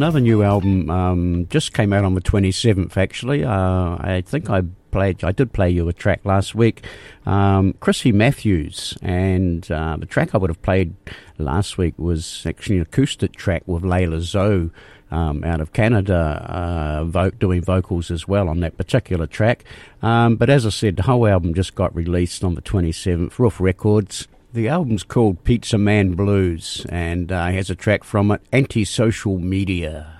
another 0.00 0.18
new 0.18 0.42
album 0.42 0.88
um, 0.88 1.46
just 1.50 1.74
came 1.74 1.92
out 1.92 2.06
on 2.06 2.14
the 2.14 2.22
27th, 2.22 2.96
actually. 2.96 3.44
Uh, 3.44 3.98
I 4.00 4.22
think 4.24 4.48
I 4.48 4.62
played, 4.90 5.22
I 5.22 5.30
did 5.30 5.52
play 5.52 5.68
you 5.68 5.86
a 5.90 5.92
track 5.92 6.20
last 6.24 6.54
week, 6.54 6.86
um, 7.26 7.74
Chrissy 7.80 8.10
Matthews, 8.10 8.96
and 9.02 9.70
uh, 9.70 9.98
the 9.98 10.06
track 10.06 10.34
I 10.34 10.38
would 10.38 10.48
have 10.48 10.62
played 10.62 10.94
last 11.36 11.76
week 11.76 11.98
was 11.98 12.46
actually 12.46 12.76
an 12.76 12.82
acoustic 12.82 13.32
track 13.36 13.62
with 13.66 13.82
Layla 13.82 14.20
Zoe. 14.20 14.70
Um, 15.12 15.42
out 15.42 15.60
of 15.60 15.72
Canada, 15.72 17.02
uh, 17.12 17.30
doing 17.40 17.62
vocals 17.62 18.12
as 18.12 18.28
well 18.28 18.48
on 18.48 18.60
that 18.60 18.76
particular 18.76 19.26
track. 19.26 19.64
Um, 20.02 20.36
but 20.36 20.48
as 20.48 20.64
I 20.64 20.68
said, 20.68 20.94
the 20.94 21.02
whole 21.02 21.26
album 21.26 21.52
just 21.52 21.74
got 21.74 21.92
released 21.96 22.44
on 22.44 22.54
the 22.54 22.62
27th, 22.62 23.36
Ruf 23.36 23.60
Records. 23.60 24.28
The 24.52 24.68
album's 24.68 25.04
called 25.04 25.44
Pizza 25.44 25.78
Man 25.78 26.14
Blues 26.14 26.84
and 26.88 27.30
uh, 27.30 27.50
has 27.50 27.70
a 27.70 27.76
track 27.76 28.02
from 28.02 28.32
it, 28.32 28.42
Antisocial 28.52 29.38
Media. 29.38 30.19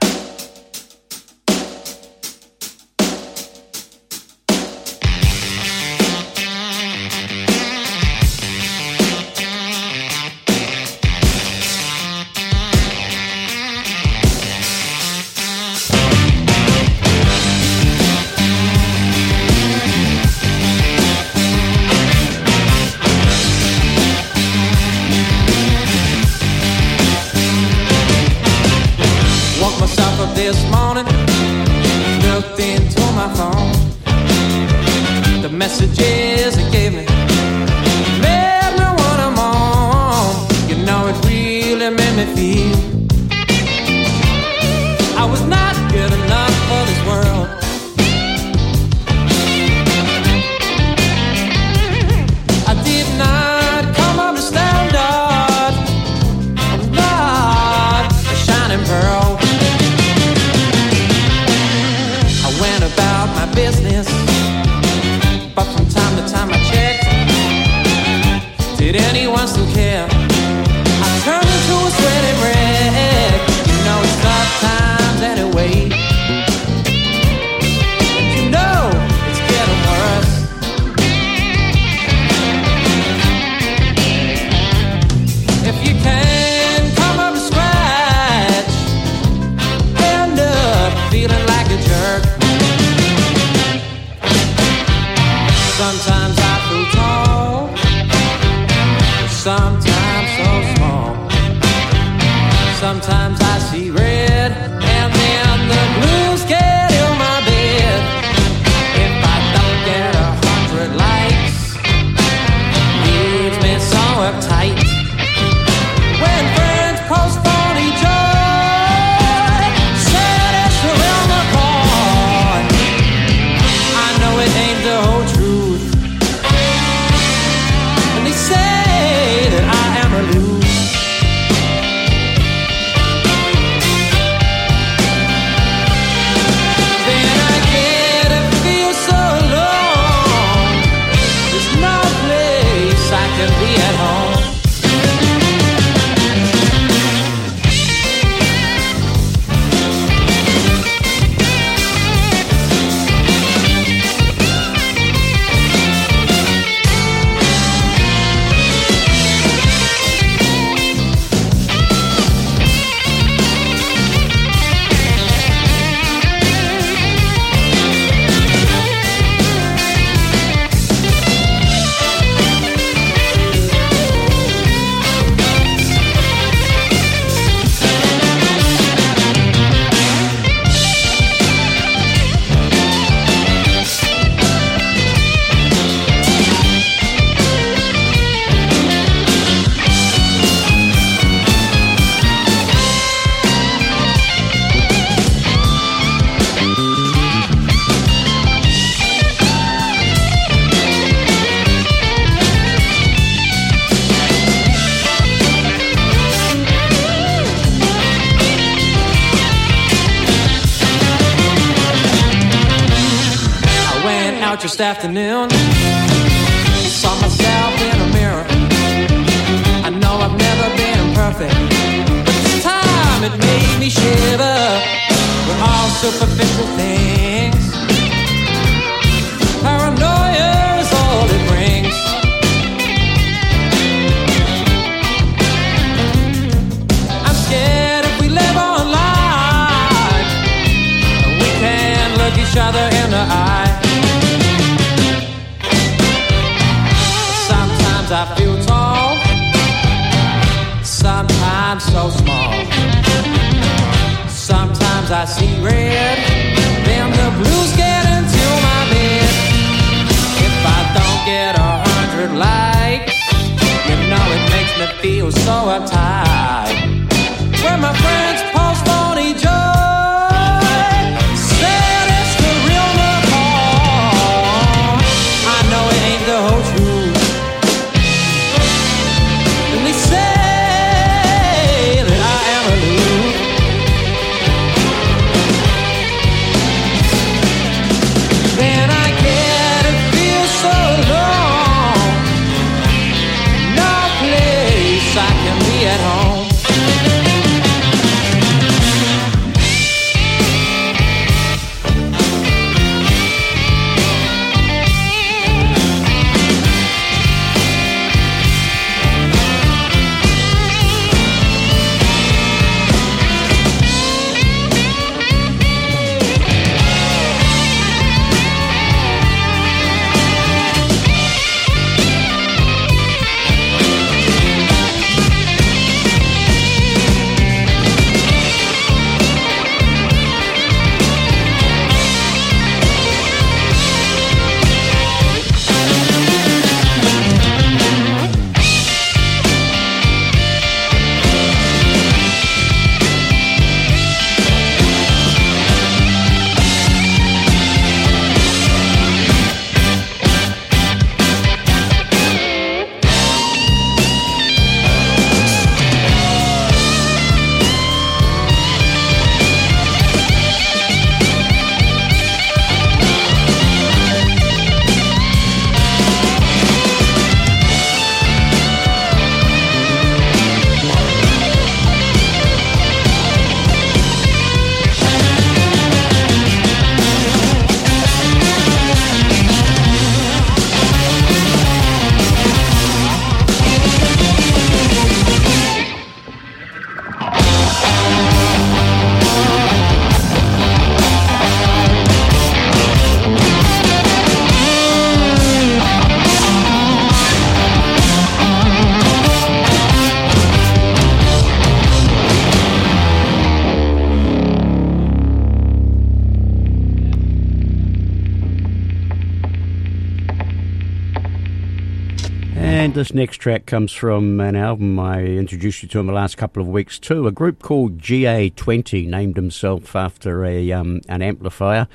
Next 413.20 413.36
track 413.36 413.66
comes 413.66 413.92
from 413.92 414.40
an 414.40 414.56
album 414.56 414.98
I 414.98 415.22
introduced 415.22 415.82
you 415.82 415.90
to 415.90 416.00
in 416.00 416.06
the 416.06 416.12
last 416.14 416.38
couple 416.38 416.62
of 416.62 416.68
weeks 416.68 416.98
too. 416.98 417.26
A 417.26 417.30
group 417.30 417.60
called 417.60 417.98
GA20 417.98 419.06
named 419.06 419.36
himself 419.36 419.94
after 419.94 420.42
a 420.46 420.72
um, 420.72 421.02
an 421.06 421.20
amplifier, 421.20 421.86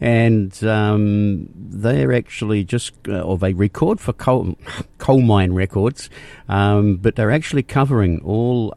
and 0.00 0.62
um, 0.62 1.48
they're 1.52 2.12
actually 2.12 2.62
just 2.62 2.94
uh, 3.08 3.22
or 3.22 3.36
they 3.38 3.54
record 3.54 3.98
for 3.98 4.12
coal, 4.12 4.54
Colemine 4.98 5.52
records, 5.52 6.10
um, 6.48 6.94
but 6.98 7.16
they're 7.16 7.32
actually 7.32 7.64
covering 7.64 8.20
all. 8.20 8.72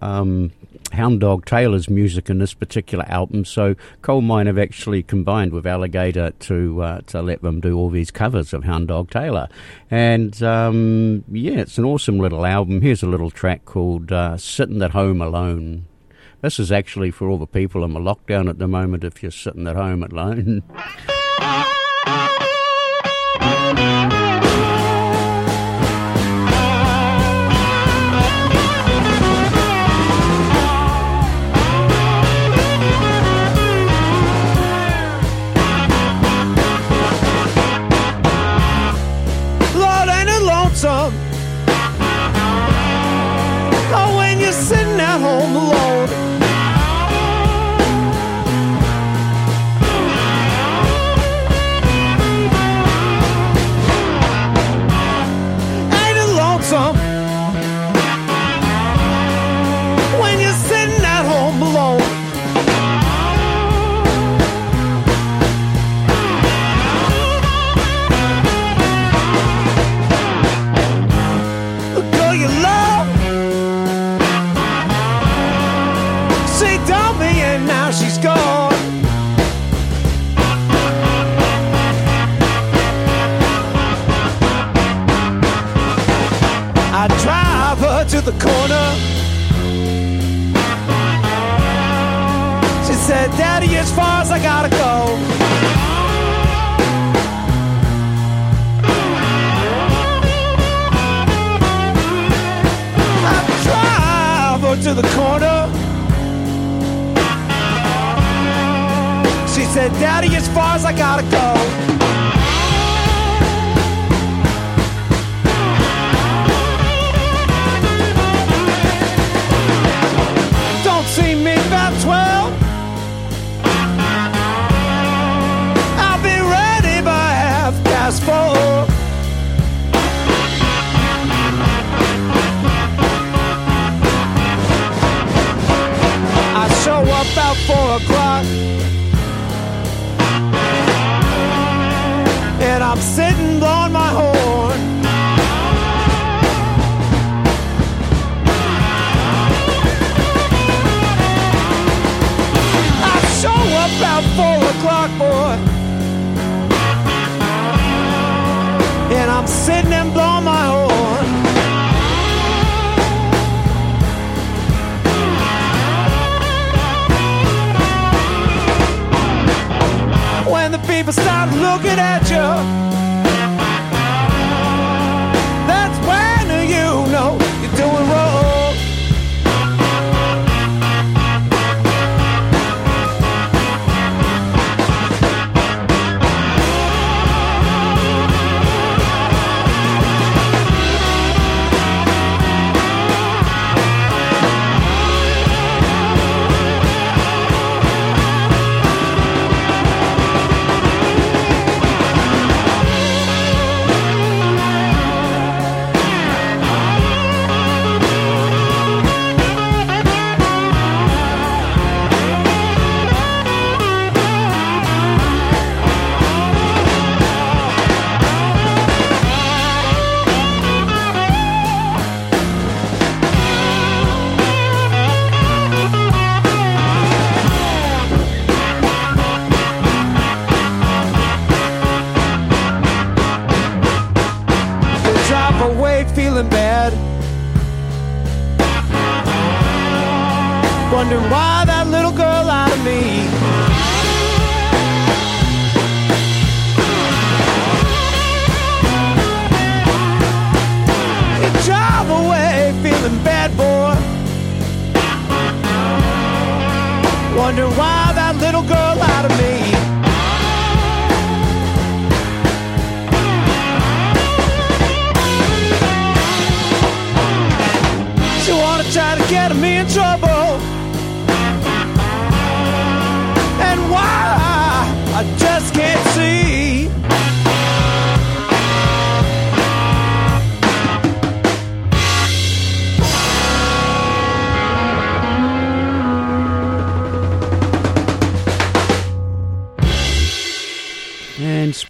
Hound 0.93 1.21
Dog 1.21 1.45
Taylor's 1.45 1.89
music 1.89 2.29
in 2.29 2.39
this 2.39 2.53
particular 2.53 3.05
album, 3.07 3.45
so 3.45 3.75
Colemine 4.01 4.47
have 4.47 4.57
actually 4.57 5.03
combined 5.03 5.51
with 5.51 5.65
Alligator 5.65 6.31
to 6.31 6.81
uh, 6.81 7.01
to 7.07 7.21
let 7.21 7.41
them 7.41 7.59
do 7.59 7.77
all 7.77 7.89
these 7.89 8.11
covers 8.11 8.53
of 8.53 8.63
Hound 8.63 8.87
Dog 8.89 9.09
Taylor, 9.09 9.47
and 9.89 10.41
um, 10.43 11.23
yeah, 11.31 11.59
it's 11.59 11.77
an 11.77 11.85
awesome 11.85 12.19
little 12.19 12.45
album. 12.45 12.81
Here's 12.81 13.03
a 13.03 13.07
little 13.07 13.31
track 13.31 13.65
called 13.65 14.11
uh, 14.11 14.37
"Sitting 14.37 14.81
at 14.81 14.91
Home 14.91 15.21
Alone." 15.21 15.85
This 16.41 16.59
is 16.59 16.71
actually 16.71 17.11
for 17.11 17.29
all 17.29 17.37
the 17.37 17.45
people 17.45 17.83
in 17.83 17.93
the 17.93 17.99
lockdown 17.99 18.49
at 18.49 18.57
the 18.57 18.67
moment. 18.67 19.03
If 19.03 19.21
you're 19.21 19.31
sitting 19.31 19.67
at 19.67 19.75
home 19.75 20.03
alone. 20.03 20.63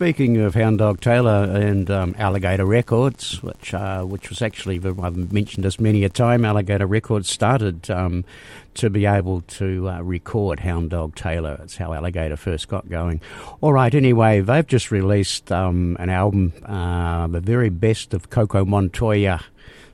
speaking 0.01 0.37
of 0.37 0.55
Hound 0.55 0.79
Dog 0.79 0.99
Taylor 0.99 1.43
and 1.43 1.91
um, 1.91 2.15
Alligator 2.17 2.65
Records, 2.65 3.43
which 3.43 3.71
uh, 3.71 4.01
which 4.01 4.29
was 4.29 4.41
actually 4.41 4.77
I've 4.83 5.31
mentioned 5.31 5.63
this 5.63 5.79
many 5.79 6.03
a 6.03 6.09
time, 6.09 6.43
Alligator 6.43 6.87
Records 6.87 7.29
started 7.29 7.87
um, 7.91 8.25
to 8.73 8.89
be 8.89 9.05
able 9.05 9.41
to 9.41 9.87
uh, 9.87 10.01
record 10.01 10.61
Hound 10.61 10.89
Dog 10.89 11.13
Taylor. 11.13 11.59
It's 11.61 11.77
how 11.77 11.93
Alligator 11.93 12.35
first 12.35 12.67
got 12.67 12.89
going. 12.89 13.21
All 13.61 13.73
right, 13.73 13.93
anyway, 13.93 14.41
they've 14.41 14.65
just 14.65 14.89
released 14.89 15.51
um, 15.51 15.95
an 15.99 16.09
album, 16.09 16.53
uh, 16.65 17.27
the 17.27 17.39
very 17.39 17.69
best 17.69 18.15
of 18.15 18.31
Coco 18.31 18.65
Montoya. 18.65 19.41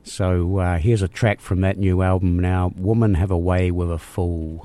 So 0.06 0.60
uh, 0.60 0.78
here's 0.78 1.02
a 1.02 1.10
track 1.10 1.42
from 1.42 1.60
that 1.62 1.78
new 1.78 2.02
album 2.02 2.40
now, 2.40 2.72
Woman 2.78 3.16
Have 3.16 3.30
a 3.30 3.38
Way 3.38 3.72
with 3.72 3.92
a 3.92 4.00
Fool. 4.00 4.64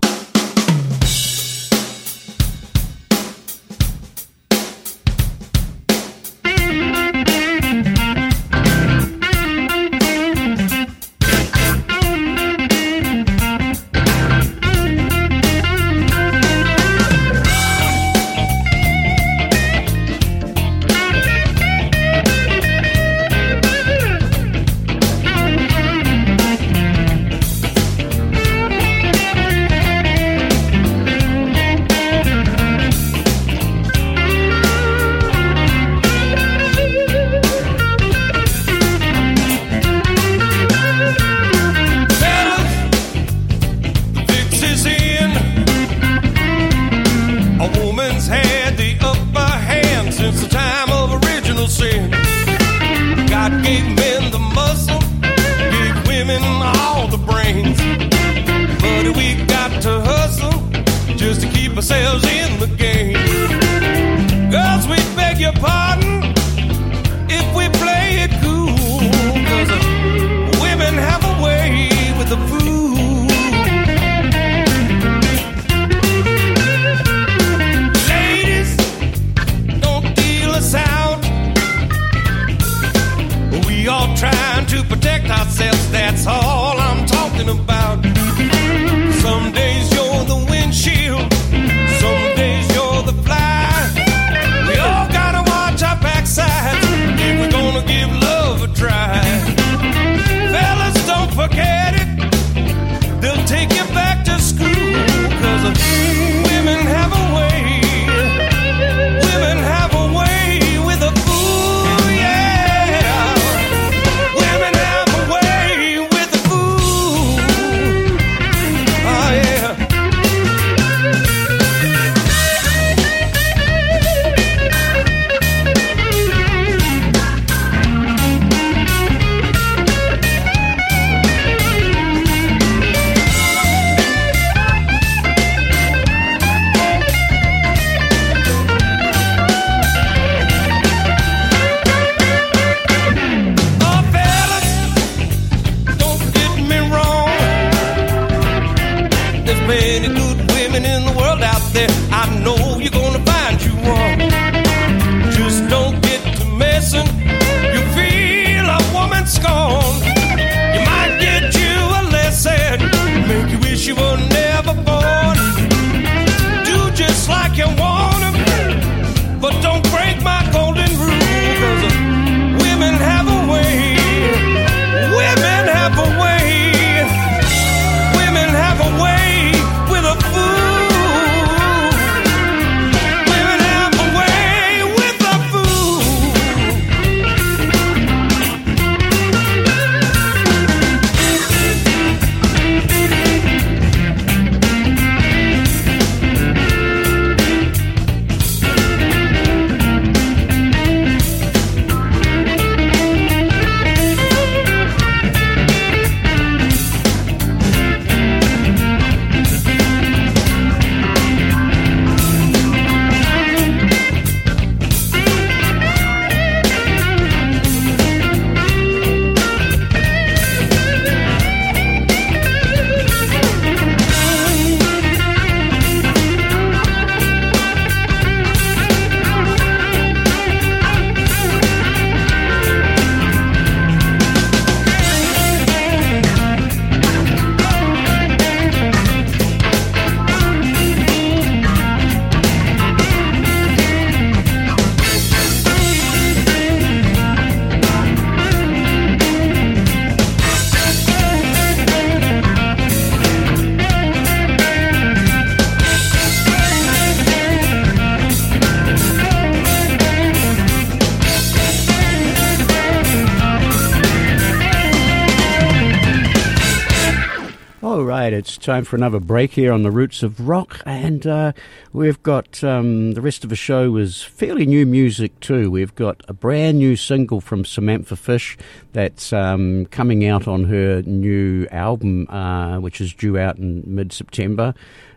Time 268.62 268.84
for 268.84 268.94
another 268.94 269.18
break 269.18 269.54
here 269.54 269.72
on 269.72 269.82
the 269.82 269.90
Roots 269.90 270.22
of 270.22 270.46
Rock, 270.46 270.80
and 270.86 271.26
uh, 271.26 271.52
we've 271.92 272.22
got 272.22 272.62
um, 272.62 273.10
the 273.10 273.20
rest 273.20 273.42
of 273.42 273.50
the 273.50 273.56
show 273.56 273.96
is 273.96 274.22
fairly 274.22 274.66
new 274.66 274.86
music 274.86 275.40
too. 275.40 275.68
We've 275.68 275.92
got 275.96 276.22
a 276.28 276.32
brand 276.32 276.78
new 276.78 276.94
single 276.94 277.40
from 277.40 277.64
Samantha 277.64 278.14
Fish 278.14 278.56
that's 278.92 279.32
um, 279.32 279.86
coming 279.86 280.24
out 280.24 280.46
on 280.46 280.62
her 280.62 281.02
new 281.02 281.66
album, 281.72 282.28
uh, 282.28 282.78
which 282.78 283.00
is 283.00 283.12
due 283.12 283.36
out 283.36 283.58
in 283.58 283.82
mid 283.84 284.12
September. 284.12 284.74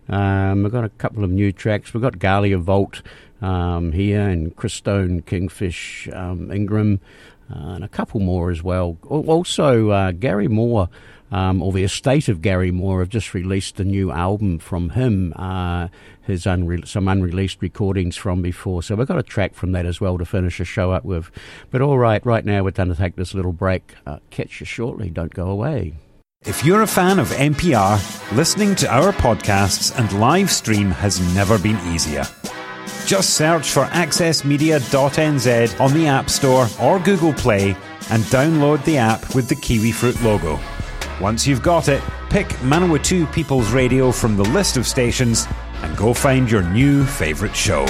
Um, 0.10 0.64
we've 0.64 0.72
got 0.72 0.84
a 0.84 0.90
couple 0.90 1.24
of 1.24 1.30
new 1.30 1.52
tracks. 1.52 1.94
We've 1.94 2.02
got 2.02 2.14
Ghalia 2.14 2.60
Volt 2.60 3.04
um, 3.44 3.92
here, 3.92 4.28
and 4.28 4.56
Christone 4.56 5.24
Kingfish 5.24 6.10
um, 6.14 6.52
Ingram, 6.52 7.00
uh, 7.52 7.76
and 7.76 7.84
a 7.84 7.90
couple 7.90 8.22
more 8.22 8.50
as 8.50 8.64
well. 8.64 8.98
Also, 9.04 9.92
uh, 9.92 10.14
Gary 10.14 10.48
Moore 10.48 10.90
um, 11.32 11.62
or 11.62 11.72
the 11.72 11.84
estate 11.84 12.30
of 12.30 12.42
Gary 12.42 12.72
Moore 12.72 13.00
have 13.00 13.10
just 13.10 13.34
released 13.34 13.80
a 13.80 13.84
new 13.84 14.12
album 14.12 14.60
from 14.60 14.92
him, 14.92 15.34
uh, 15.36 15.88
his 16.22 16.46
unre- 16.46 16.88
some 16.88 17.08
unreleased 17.08 17.62
recordings 17.62 18.16
from 18.16 18.42
before. 18.42 18.84
So 18.84 18.96
we've 18.96 19.08
got 19.08 19.18
a 19.18 19.24
track 19.24 19.54
from 19.54 19.72
that 19.74 19.86
as 19.86 20.00
well 20.00 20.18
to 20.18 20.26
finish 20.26 20.60
the 20.60 20.66
show 20.66 20.92
up 20.92 21.04
with. 21.04 21.32
But 21.72 21.82
all 21.82 21.98
right, 21.98 22.26
right 22.26 22.46
now 22.46 22.64
we're 22.64 22.72
going 22.72 22.90
to 22.90 22.96
take 22.96 23.16
this 23.16 23.34
little 23.34 23.54
break. 23.54 23.96
Uh, 24.06 24.20
catch 24.30 24.60
you 24.60 24.66
shortly. 24.66 25.10
Don't 25.10 25.34
go 25.34 25.50
away. 25.50 25.96
If 26.46 26.64
you're 26.64 26.84
a 26.84 26.88
fan 26.88 27.18
of 27.18 27.30
MPR, 27.30 28.36
listening 28.36 28.76
to 28.76 28.94
our 28.94 29.12
podcasts 29.12 29.98
and 29.98 30.20
live 30.20 30.52
stream 30.52 30.92
has 30.92 31.20
never 31.34 31.58
been 31.58 31.80
easier. 31.92 32.24
Just 33.08 33.32
search 33.32 33.72
for 33.72 33.86
accessmedia.nz 33.86 35.80
on 35.80 35.94
the 35.94 36.06
App 36.08 36.30
Store 36.30 36.68
or 36.80 37.00
Google 37.00 37.34
Play 37.34 37.76
and 38.12 38.24
download 38.26 38.84
the 38.86 38.98
app 38.98 39.34
with 39.34 39.50
the 39.50 39.56
Kiwi 39.56 39.92
Fruit 39.92 40.22
logo. 40.22 40.60
Once 41.22 41.48
you've 41.48 41.64
got 41.64 41.88
it, 41.88 42.04
pick 42.30 42.48
Manawatu 42.60 43.32
People's 43.32 43.72
Radio 43.72 44.12
from 44.12 44.36
the 44.36 44.44
list 44.44 44.76
of 44.76 44.86
stations 44.86 45.48
and 45.82 45.96
go 45.96 46.14
find 46.14 46.52
your 46.52 46.62
new 46.62 47.06
favourite 47.06 47.56
show. 47.56 47.86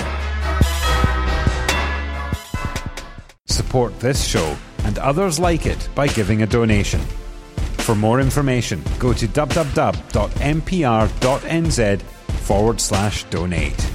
Support 3.47 3.99
this 3.99 4.23
show 4.23 4.55
and 4.83 4.99
others 4.99 5.39
like 5.39 5.65
it 5.65 5.89
by 5.95 6.07
giving 6.07 6.43
a 6.43 6.47
donation. 6.47 7.01
For 7.85 7.95
more 7.95 8.19
information, 8.19 8.83
go 8.99 9.11
to 9.13 9.27
www.mpr.nz 9.27 10.11
forward 12.01 12.79
slash 12.79 13.23
donate. 13.25 13.91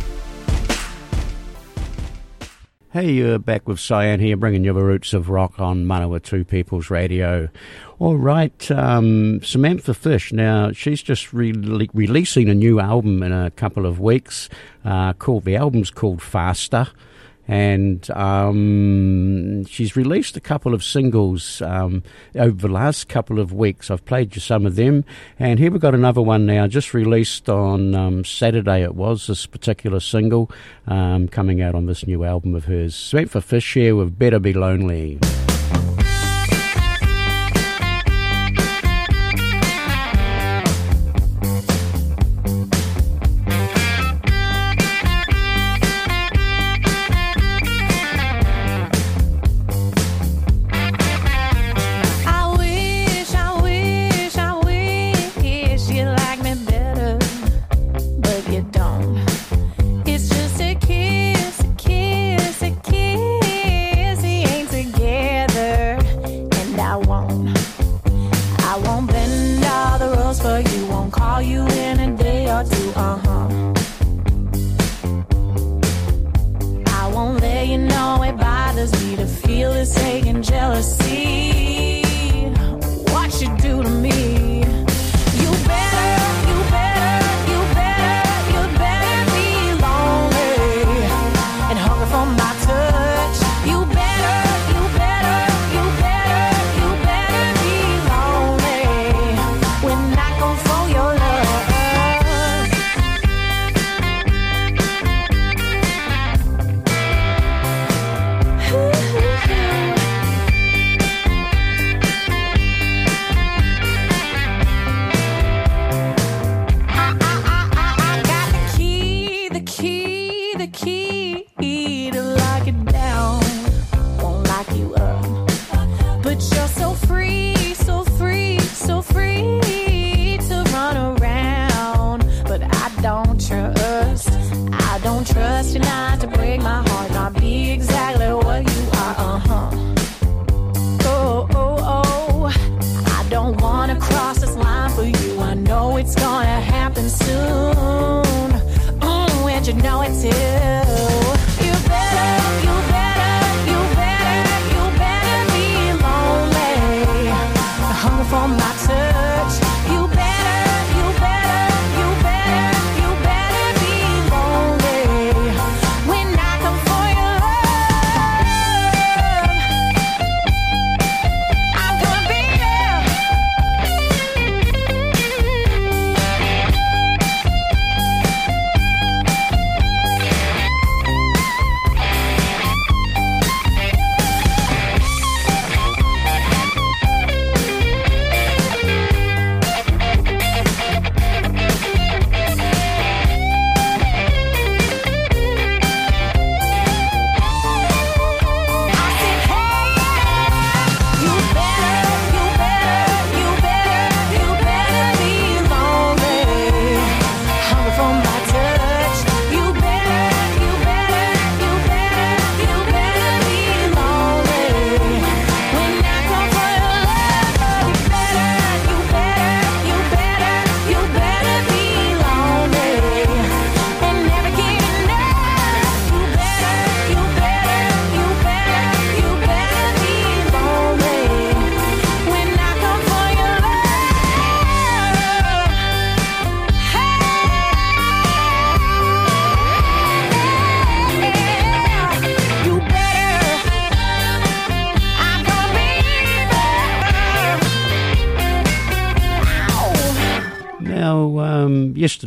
Hey, 2.92 3.12
you're 3.12 3.38
back 3.38 3.68
with 3.68 3.78
Cyan 3.78 4.18
here, 4.18 4.36
bringing 4.36 4.64
you 4.64 4.72
the 4.72 4.82
roots 4.82 5.12
of 5.14 5.28
rock 5.30 5.60
on 5.60 5.86
Manawatu 5.86 6.44
People's 6.44 6.90
Radio. 6.90 7.48
All 8.00 8.16
right, 8.16 8.68
um, 8.72 9.40
Samantha 9.44 9.94
Fish. 9.94 10.32
Now, 10.32 10.72
she's 10.72 11.00
just 11.00 11.32
re- 11.32 11.52
releasing 11.94 12.48
a 12.48 12.54
new 12.54 12.80
album 12.80 13.22
in 13.22 13.30
a 13.30 13.52
couple 13.52 13.86
of 13.86 14.00
weeks. 14.00 14.48
Uh, 14.84 15.12
called 15.12 15.44
the 15.44 15.54
album's 15.54 15.92
called 15.92 16.20
Faster, 16.20 16.88
and 17.50 18.08
um, 18.12 19.64
she's 19.64 19.96
released 19.96 20.36
a 20.36 20.40
couple 20.40 20.72
of 20.72 20.84
singles 20.84 21.60
um, 21.62 22.04
over 22.36 22.56
the 22.56 22.72
last 22.72 23.08
couple 23.08 23.40
of 23.40 23.52
weeks. 23.52 23.90
I've 23.90 24.04
played 24.04 24.36
you 24.36 24.40
some 24.40 24.66
of 24.66 24.76
them, 24.76 25.04
and 25.36 25.58
here 25.58 25.72
we've 25.72 25.80
got 25.80 25.92
another 25.92 26.22
one 26.22 26.46
now, 26.46 26.68
just 26.68 26.94
released 26.94 27.48
on 27.48 27.96
um, 27.96 28.24
Saturday. 28.24 28.84
It 28.84 28.94
was 28.94 29.26
this 29.26 29.46
particular 29.46 29.98
single 29.98 30.48
um, 30.86 31.26
coming 31.26 31.60
out 31.60 31.74
on 31.74 31.86
this 31.86 32.06
new 32.06 32.22
album 32.22 32.54
of 32.54 32.66
hers. 32.66 32.94
Samantha 32.94 33.40
Fish 33.40 33.74
here 33.74 33.96
with 33.96 34.16
"Better 34.16 34.38
Be 34.38 34.52
Lonely." 34.52 35.18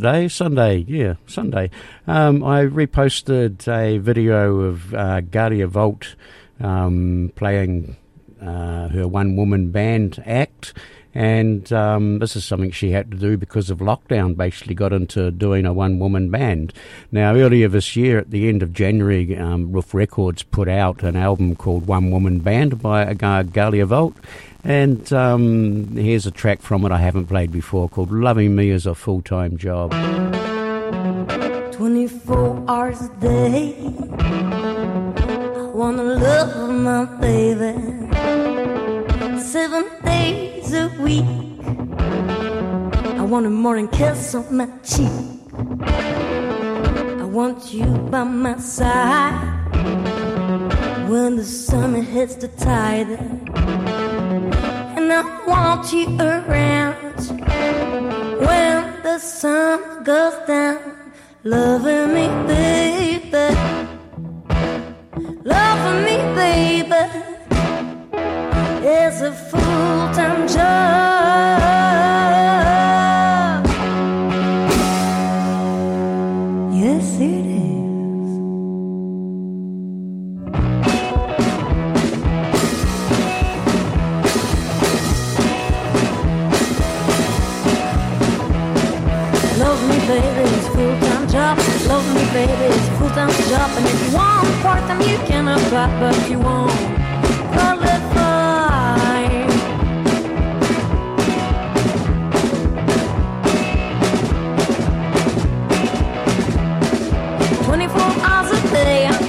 Sunday, 0.04 0.84
yeah, 0.86 1.14
Sunday, 1.26 1.70
um, 2.06 2.44
I 2.44 2.66
reposted 2.66 3.66
a 3.66 3.96
video 3.96 4.60
of 4.60 4.92
uh, 4.92 5.22
Ghalia 5.22 5.66
Volt 5.66 6.14
um, 6.60 7.32
playing 7.36 7.96
uh, 8.38 8.88
her 8.88 9.08
one 9.08 9.34
woman 9.34 9.70
band 9.70 10.22
act. 10.26 10.74
And 11.14 11.72
um, 11.72 12.18
this 12.18 12.34
is 12.34 12.44
something 12.44 12.72
she 12.72 12.90
had 12.90 13.10
to 13.12 13.16
do 13.16 13.36
because 13.36 13.70
of 13.70 13.78
lockdown, 13.78 14.36
basically 14.36 14.74
got 14.74 14.92
into 14.92 15.30
doing 15.30 15.64
a 15.64 15.72
one 15.72 16.00
woman 16.00 16.28
band. 16.28 16.72
Now, 17.12 17.36
earlier 17.36 17.68
this 17.68 17.94
year, 17.94 18.18
at 18.18 18.30
the 18.30 18.48
end 18.48 18.64
of 18.64 18.72
January, 18.72 19.36
um, 19.38 19.70
Ruf 19.70 19.94
Records 19.94 20.42
put 20.42 20.68
out 20.68 21.04
an 21.04 21.14
album 21.14 21.54
called 21.54 21.86
One 21.86 22.10
Woman 22.10 22.40
Band 22.40 22.82
by 22.82 23.02
a 23.02 23.14
guy, 23.14 23.44
Ghalia. 23.44 23.84
And 24.64 25.12
um, 25.12 25.88
here's 25.96 26.26
a 26.26 26.30
track 26.32 26.62
from 26.62 26.84
it 26.84 26.90
I 26.90 26.98
haven't 26.98 27.26
played 27.26 27.52
before 27.52 27.88
called 27.88 28.10
Loving 28.10 28.56
Me 28.56 28.70
is 28.70 28.86
a 28.86 28.94
Full 28.94 29.22
Time 29.22 29.56
Job. 29.56 29.92
24 31.72 32.64
hours 32.66 33.02
a 33.02 33.08
day. 33.20 33.76
I 34.18 35.70
wanna 35.74 36.02
love 36.02 36.70
my 36.70 37.04
baby. 37.20 37.74
Seven 39.38 39.84
days 40.04 40.43
a 40.76 40.88
week. 41.00 41.24
I 43.18 43.22
want 43.22 43.46
a 43.46 43.50
morning 43.50 43.88
kiss 43.88 44.34
on 44.34 44.56
my 44.56 44.68
cheek. 44.82 45.10
I 47.20 47.24
want 47.24 47.72
you 47.72 47.86
by 48.10 48.24
my 48.24 48.58
side. 48.58 49.38
When 51.08 51.36
the 51.36 51.44
sun 51.44 51.94
hits 51.94 52.34
the 52.36 52.48
tide. 52.48 53.10
And 54.96 55.12
I 55.12 55.22
want 55.46 55.92
you 55.92 56.06
around. 56.18 57.18
When 58.46 59.02
the 59.02 59.18
sun 59.18 60.04
goes 60.04 60.34
down. 60.46 61.12
Loving 61.44 62.14
me, 62.14 62.26
baby. 62.46 63.46
Loving 65.44 66.04
me, 66.04 66.16
baby. 66.34 67.33
Is 68.86 69.22
a 69.22 69.32
full 69.32 69.60
time 70.12 70.46
job. 70.46 70.60
Yes, 76.74 77.18
it 77.18 77.46
is. 77.46 78.28
Love 89.58 89.80
me, 89.88 89.96
baby, 90.06 90.42
it's 90.44 90.68
full 90.68 91.00
time 91.00 91.26
job. 91.28 91.58
Love 91.88 92.06
me, 92.14 92.24
baby, 92.34 92.52
it's 92.52 92.88
full 92.98 93.08
time 93.08 93.30
job. 93.48 93.70
And 93.78 93.86
if 93.86 94.06
you 94.06 94.14
want 94.14 94.46
part 94.60 94.80
time, 94.80 95.00
you 95.00 95.16
can 95.26 95.48
apply, 95.48 95.88
but 95.98 96.28
you 96.30 96.38
won't 96.38 97.03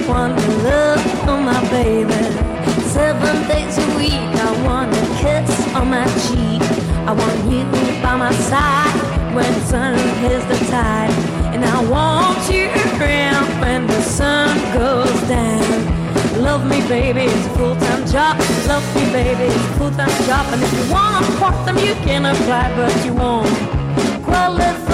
I 0.06 0.08
want 0.08 0.38
to 0.38 0.50
love 0.62 1.28
on 1.28 1.44
my 1.46 1.60
baby. 1.68 2.12
Seven 2.94 3.48
days 3.48 3.76
a 3.76 3.86
week, 3.98 4.14
I 4.14 4.62
want 4.64 4.94
a 4.94 5.02
kiss 5.18 5.74
on 5.74 5.90
my 5.90 6.06
cheek. 6.22 6.62
I 7.08 7.12
want 7.12 7.38
you 7.50 7.64
by 8.00 8.14
my 8.14 8.32
side 8.46 9.34
when 9.34 9.52
the 9.52 9.64
sun 9.66 9.98
hits 10.22 10.44
the 10.46 10.64
tide. 10.70 11.10
And 11.52 11.64
I 11.64 11.82
want 11.90 12.38
you 12.48 12.68
around 13.02 13.60
when 13.60 13.88
the 13.88 14.00
sun 14.02 14.56
goes 14.78 15.10
down. 15.28 16.40
Love 16.40 16.64
me, 16.66 16.86
baby, 16.86 17.22
it's 17.22 17.46
a 17.46 17.50
full 17.58 17.74
time 17.74 18.06
job. 18.06 18.38
Love 18.68 18.86
me, 18.94 19.10
baby, 19.10 19.52
it's 19.52 19.56
a 19.56 19.72
full 19.74 19.90
time 19.90 20.22
job. 20.24 20.46
And 20.52 20.62
if 20.62 20.72
you 20.72 20.92
want 20.92 21.26
to 21.26 21.32
part 21.32 21.66
them, 21.66 21.78
you 21.78 21.94
can 22.06 22.26
apply, 22.26 22.72
but 22.76 23.04
you 23.04 23.12
won't 23.12 23.50
qualify. 24.22 24.85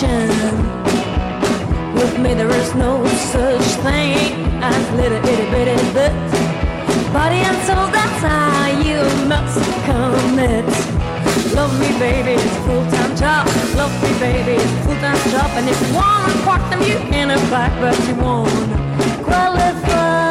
With 0.00 0.14
me, 2.20 2.32
there 2.34 2.48
is 2.50 2.72
no 2.76 3.04
such 3.32 3.66
thing 3.82 4.62
as 4.62 4.90
little 4.92 5.18
itty 5.26 5.50
bitty 5.50 5.74
bit. 5.92 6.12
Body 7.12 7.42
and 7.42 7.56
soul, 7.66 7.88
that's 7.90 8.22
how 8.22 8.66
you 8.78 9.02
must 9.26 9.58
commit. 9.86 10.66
Love 11.52 11.74
me, 11.80 11.98
baby, 11.98 12.40
it's 12.40 12.56
full 12.58 12.86
time 12.92 13.16
job. 13.16 13.48
Love 13.74 13.92
me, 14.00 14.16
baby, 14.20 14.52
it's 14.62 14.86
full 14.86 14.94
time 15.00 15.18
job. 15.32 15.50
And 15.58 15.68
if 15.68 15.88
you 15.88 15.94
want 15.96 16.30
to 16.30 16.38
part 16.44 16.70
them, 16.70 16.80
you 16.82 16.98
can 17.10 17.32
apply, 17.32 17.68
but 17.80 17.98
you 18.06 18.14
won't 18.14 19.24
qualify. 19.24 20.27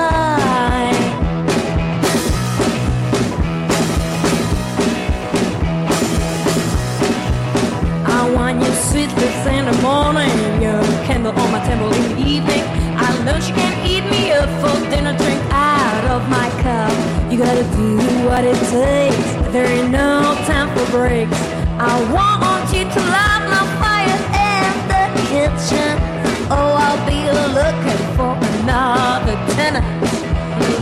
sweetless 8.98 9.45
in 9.45 9.65
the 9.65 9.78
morning. 9.84 10.34
You're 10.60 10.82
a 10.82 11.06
candle 11.06 11.32
on 11.32 11.52
my 11.52 11.61
table 11.68 11.94
in 11.94 12.03
the 12.15 12.18
evening. 12.18 12.64
I 12.98 13.10
know 13.24 13.40
she 13.40 13.53
can 13.53 13.74
eat 13.86 14.03
me 14.10 14.32
up 14.32 14.49
for 14.61 14.74
dinner, 14.90 15.15
drink 15.22 15.41
out 15.52 16.06
of 16.15 16.28
my 16.30 16.49
cup. 16.65 16.91
You 17.32 17.38
gotta 17.38 17.65
do 17.78 17.90
what 18.26 18.44
it 18.44 18.57
takes. 18.74 19.30
There 19.53 19.68
ain't 19.68 19.91
no 19.91 20.34
time 20.49 20.69
for 20.74 20.86
breaks. 20.90 21.38
I 21.78 21.94
want 22.10 22.65
you 22.74 22.86
to 22.90 23.02
light 23.14 23.45
my 23.53 23.64
fire 23.78 24.19
in 24.49 24.74
the 24.90 25.03
kitchen. 25.30 25.94
Oh, 26.49 26.74
I'll 26.86 27.02
be 27.06 27.22
looking 27.53 28.02
for 28.18 28.34
another 28.57 29.38
tenor. 29.53 29.86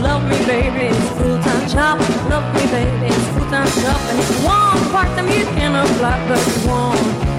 Love 0.00 0.24
me, 0.30 0.38
baby, 0.46 0.88
it's 0.88 1.08
full 1.20 1.36
time 1.44 1.68
job. 1.68 2.00
Love 2.32 2.46
me, 2.54 2.64
baby, 2.72 3.12
it's 3.12 3.28
full 3.36 3.48
time 3.52 3.68
job. 3.84 4.00
And 4.08 4.18
it's 4.20 4.34
one 4.40 4.80
part 4.92 5.08
time 5.16 5.28
you 5.28 5.44
can 5.58 5.72
apply, 5.76 6.16
but 6.28 6.40
one 6.64 7.35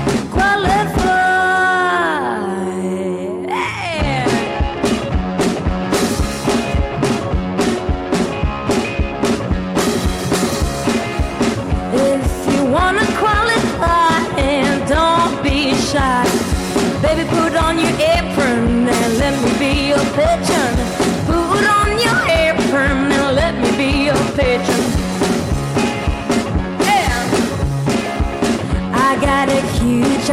won't 0.55 0.63
qualify. 0.63 1.07
Hey. 1.07 1.16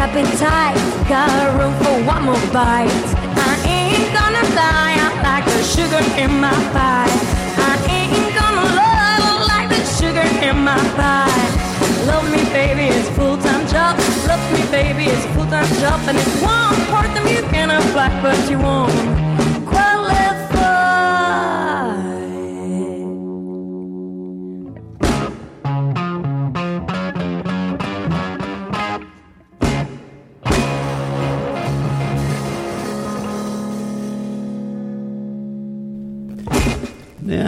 Appetite, 0.04 0.76
got 1.08 1.58
room 1.58 1.72
for 1.80 1.96
one 2.04 2.24
more 2.28 2.46
bite. 2.52 3.08
I 3.48 3.52
ain't 3.64 4.08
gonna 4.12 4.44
lie, 4.52 4.96
I 5.00 5.08
like 5.24 5.46
the 5.46 5.62
sugar 5.64 6.02
in 6.20 6.32
my 6.44 6.52
pie. 6.76 7.16
I 7.56 7.74
ain't 7.88 8.28
gonna 8.36 8.66
love 8.80 9.48
like 9.48 9.68
the 9.72 9.82
sugar 9.96 10.26
in 10.44 10.56
my 10.62 10.76
pie. 10.98 11.46
Love 12.04 12.26
me, 12.30 12.44
baby, 12.52 12.84
it's 12.94 13.08
full 13.16 13.38
time 13.38 13.66
job. 13.66 13.96
Love 14.28 14.44
me, 14.52 14.62
baby, 14.70 15.04
it's 15.04 15.24
full 15.32 15.46
time 15.46 15.72
job, 15.80 15.98
and 16.06 16.18
it's 16.18 16.36
one 16.42 16.76
part 16.92 17.08
that 17.16 17.24
you 17.32 17.42
can 17.48 17.70
apply, 17.70 18.10
but 18.20 18.38
you 18.50 18.58
won't 18.58 19.23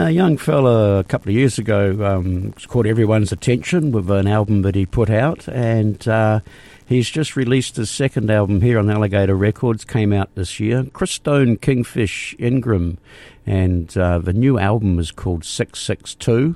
a 0.06 0.10
young 0.10 0.36
fella 0.36 1.00
a 1.00 1.04
couple 1.04 1.30
of 1.30 1.34
years 1.34 1.58
ago 1.58 2.06
um, 2.06 2.52
caught 2.68 2.86
everyone's 2.86 3.32
attention 3.32 3.90
with 3.90 4.08
an 4.08 4.28
album 4.28 4.62
that 4.62 4.76
he 4.76 4.86
put 4.86 5.10
out, 5.10 5.48
and 5.48 6.06
uh, 6.06 6.38
he's 6.86 7.10
just 7.10 7.34
released 7.34 7.74
his 7.74 7.90
second 7.90 8.30
album 8.30 8.60
here 8.60 8.78
on 8.78 8.88
Alligator 8.88 9.34
Records. 9.34 9.84
Came 9.84 10.12
out 10.12 10.32
this 10.36 10.60
year. 10.60 10.84
Christone, 10.84 11.60
Kingfish, 11.60 12.36
Ingram, 12.38 12.98
and 13.46 13.98
uh, 13.98 14.20
the 14.20 14.32
new 14.32 14.60
album 14.60 15.00
is 15.00 15.10
called 15.10 15.44
Six 15.44 15.80
Six 15.80 16.14
Two, 16.14 16.54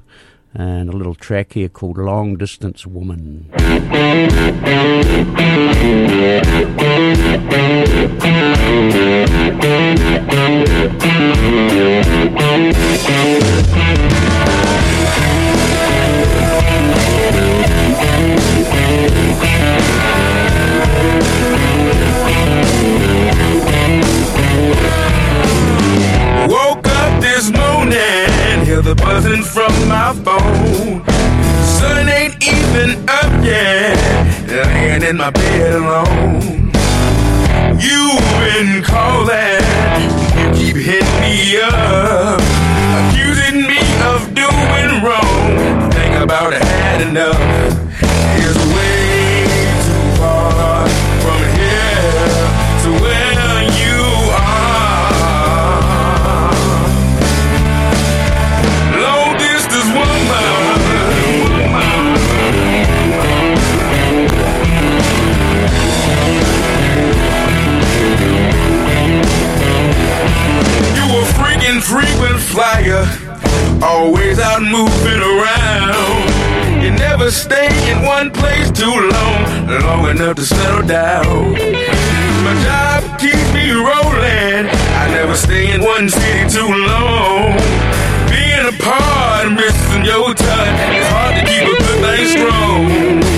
and 0.54 0.88
a 0.88 0.96
little 0.96 1.14
track 1.14 1.52
here 1.52 1.68
called 1.68 1.98
Long 1.98 2.36
Distance 2.36 2.86
Woman. 2.86 3.50
Hear 28.70 28.82
the 28.82 28.94
buzzing 28.94 29.42
from 29.42 29.72
my 29.88 30.12
phone. 30.24 31.02
Sun 31.78 32.08
ain't 32.08 32.36
even 32.40 32.90
up 33.08 33.32
yet, 33.44 33.98
laying 34.46 35.02
in 35.02 35.16
my 35.16 35.30
bed 35.30 35.74
alone. 35.74 36.70
You've 37.86 38.26
been 38.42 38.82
calling, 38.84 39.64
you 40.38 40.44
keep 40.58 40.76
hitting 40.76 41.16
me 41.24 41.60
up, 41.60 42.40
accusing 42.98 43.62
me 43.70 43.82
of 44.10 44.20
doing 44.42 44.90
wrong. 45.02 45.90
Think 45.90 46.14
about 46.22 46.52
it, 46.52 46.62
had 46.62 47.08
enough. 47.08 47.79
Flyer, 72.60 73.06
always 73.82 74.38
out 74.38 74.60
moving 74.60 75.22
around. 75.32 76.82
You 76.82 76.90
never 76.90 77.30
stay 77.30 77.70
in 77.90 78.04
one 78.04 78.30
place 78.30 78.70
too 78.70 78.96
long, 79.14 79.40
long 79.86 80.10
enough 80.10 80.36
to 80.36 80.44
settle 80.44 80.86
down. 80.86 81.52
My 82.44 82.54
job 82.68 83.18
keeps 83.18 83.48
me 83.54 83.70
rolling. 83.72 84.64
I 85.02 85.04
never 85.08 85.34
stay 85.36 85.72
in 85.72 85.80
one 85.82 86.10
city 86.10 86.44
too 86.56 86.70
long. 86.92 87.56
Being 88.28 88.66
apart, 88.74 89.52
missing 89.52 90.04
your 90.04 90.34
touch, 90.34 90.76
it's 90.96 91.08
hard 91.14 91.34
to 91.36 91.42
keep 91.50 91.64
a 91.64 91.76
good 91.82 91.98
thing 92.04 92.26
strong. 92.36 93.29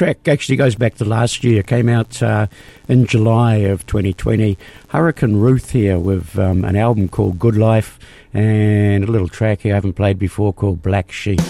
Track 0.00 0.26
actually 0.28 0.56
goes 0.56 0.74
back 0.74 0.94
to 0.94 1.04
last 1.04 1.44
year. 1.44 1.62
Came 1.62 1.86
out 1.86 2.22
uh, 2.22 2.46
in 2.88 3.04
July 3.04 3.56
of 3.56 3.84
2020. 3.84 4.56
Hurricane 4.88 5.36
Ruth 5.36 5.72
here 5.72 5.98
with 5.98 6.38
um, 6.38 6.64
an 6.64 6.74
album 6.74 7.06
called 7.06 7.38
Good 7.38 7.58
Life 7.58 7.98
and 8.32 9.04
a 9.04 9.06
little 9.06 9.28
track 9.28 9.60
here 9.60 9.74
I 9.74 9.76
haven't 9.76 9.92
played 9.92 10.18
before 10.18 10.54
called 10.54 10.80
Black 10.80 11.12
Sheep. 11.12 11.42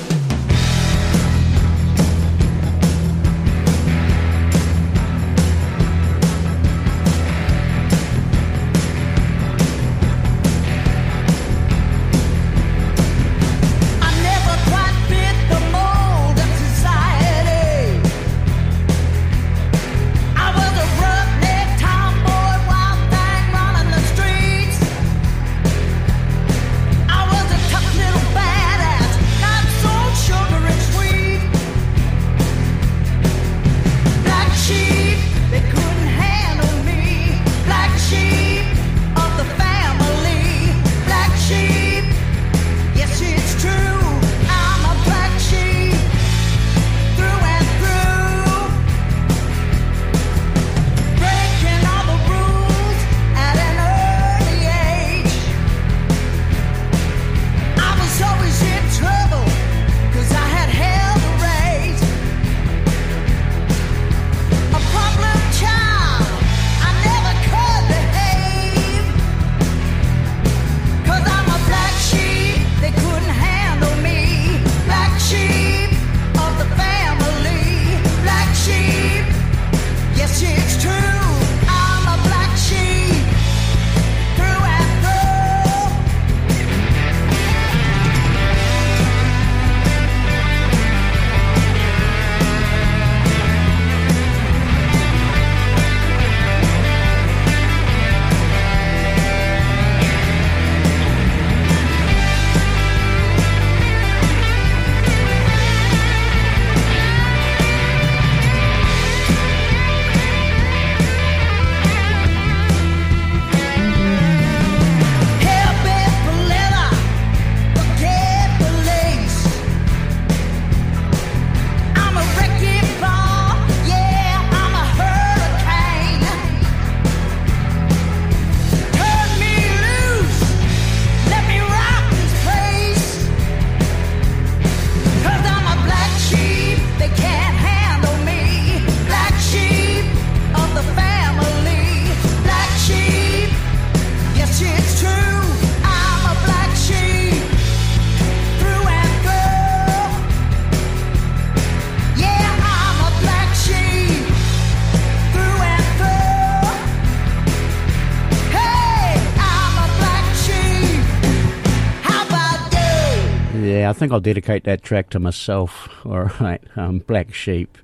Think 164.01 164.13
I'll 164.13 164.21
dedicate 164.21 164.65
that 164.65 164.83
track 164.83 165.11
to 165.11 165.19
myself. 165.19 165.91
All 166.07 166.31
right, 166.41 166.63
um, 166.75 167.01
Black 167.01 167.35
Sheep. 167.35 167.77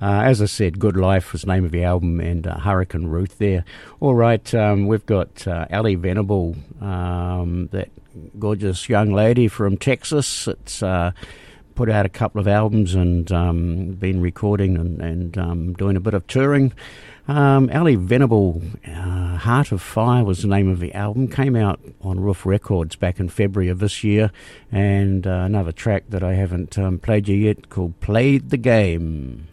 Uh, 0.00 0.22
as 0.22 0.40
I 0.40 0.44
said, 0.44 0.78
Good 0.78 0.96
Life 0.96 1.32
was 1.32 1.42
the 1.42 1.48
name 1.48 1.64
of 1.64 1.72
the 1.72 1.82
album, 1.82 2.20
and 2.20 2.46
uh, 2.46 2.56
Hurricane 2.60 3.08
Ruth 3.08 3.38
there. 3.38 3.64
All 3.98 4.14
right, 4.14 4.54
um, 4.54 4.86
we've 4.86 5.04
got 5.06 5.44
uh, 5.44 5.66
Ally 5.68 5.96
Venable, 5.96 6.54
um, 6.80 7.68
that 7.72 7.88
gorgeous 8.38 8.88
young 8.88 9.12
lady 9.12 9.48
from 9.48 9.76
Texas. 9.76 10.46
It's 10.46 10.84
uh, 10.84 11.10
put 11.74 11.90
out 11.90 12.06
a 12.06 12.10
couple 12.10 12.40
of 12.40 12.46
albums 12.46 12.94
and 12.94 13.32
um, 13.32 13.90
been 13.94 14.20
recording 14.20 14.76
and, 14.76 15.02
and 15.02 15.36
um, 15.36 15.72
doing 15.72 15.96
a 15.96 16.00
bit 16.00 16.14
of 16.14 16.24
touring. 16.28 16.72
Um, 17.28 17.68
Ally 17.70 17.96
Venable, 17.96 18.62
uh, 18.86 19.36
Heart 19.36 19.72
of 19.72 19.82
Fire 19.82 20.24
was 20.24 20.42
the 20.42 20.48
name 20.48 20.68
of 20.68 20.78
the 20.78 20.94
album. 20.94 21.28
Came 21.28 21.56
out 21.56 21.80
on 22.00 22.20
Ruf 22.20 22.46
Records 22.46 22.94
back 22.94 23.18
in 23.18 23.28
February 23.28 23.68
of 23.68 23.80
this 23.80 24.04
year. 24.04 24.30
And 24.70 25.26
uh, 25.26 25.30
another 25.30 25.72
track 25.72 26.04
that 26.10 26.22
I 26.22 26.34
haven't 26.34 26.78
um, 26.78 26.98
played 26.98 27.28
you 27.28 27.36
yet 27.36 27.68
called 27.68 28.00
Played 28.00 28.50
the 28.50 28.56
Game. 28.56 29.48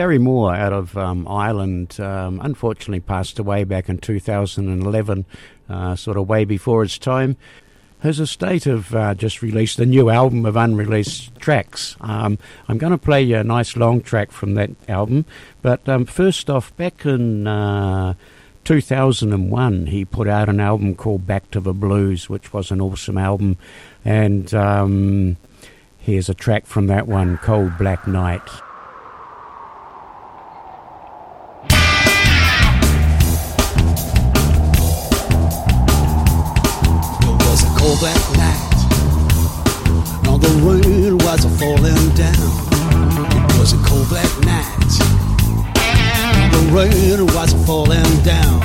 Gary 0.00 0.16
Moore 0.16 0.54
out 0.54 0.72
of 0.72 0.96
um, 0.96 1.28
Ireland 1.28 2.00
um, 2.00 2.40
unfortunately 2.42 3.00
passed 3.00 3.38
away 3.38 3.64
back 3.64 3.90
in 3.90 3.98
2011, 3.98 5.26
uh, 5.68 5.94
sort 5.94 6.16
of 6.16 6.26
way 6.26 6.46
before 6.46 6.80
his 6.82 6.96
time. 6.96 7.36
His 8.00 8.18
estate 8.18 8.64
have 8.64 8.94
uh, 8.94 9.12
just 9.12 9.42
released 9.42 9.78
a 9.78 9.84
new 9.84 10.08
album 10.08 10.46
of 10.46 10.56
unreleased 10.56 11.38
tracks. 11.38 11.96
Um, 12.00 12.38
I'm 12.66 12.78
going 12.78 12.92
to 12.92 12.96
play 12.96 13.20
you 13.20 13.36
a 13.36 13.44
nice 13.44 13.76
long 13.76 14.00
track 14.00 14.32
from 14.32 14.54
that 14.54 14.70
album, 14.88 15.26
but 15.60 15.86
um, 15.86 16.06
first 16.06 16.48
off, 16.48 16.74
back 16.78 17.04
in 17.04 17.46
uh, 17.46 18.14
2001, 18.64 19.88
he 19.88 20.06
put 20.06 20.28
out 20.28 20.48
an 20.48 20.60
album 20.60 20.94
called 20.94 21.26
Back 21.26 21.50
to 21.50 21.60
the 21.60 21.74
Blues, 21.74 22.26
which 22.26 22.54
was 22.54 22.70
an 22.70 22.80
awesome 22.80 23.18
album, 23.18 23.58
and 24.02 24.54
um, 24.54 25.36
here's 25.98 26.30
a 26.30 26.34
track 26.34 26.64
from 26.64 26.86
that 26.86 27.06
one, 27.06 27.36
Cold 27.36 27.76
Black 27.76 28.06
Night. 28.06 28.48
Was 37.90 38.02
a 38.02 38.06
cold 38.06 38.14
black 38.14 38.36
night. 38.36 38.70
Now 40.22 40.36
the 40.36 40.48
rain 40.62 41.18
was 41.18 41.44
falling 41.58 42.14
down. 42.14 42.50
It 43.34 43.58
was 43.58 43.72
a 43.72 43.78
cold 43.84 44.08
black 44.08 44.30
night. 44.46 44.92
The 46.52 46.60
rain 46.70 47.26
was 47.34 47.52
falling 47.66 48.22
down. 48.22 48.62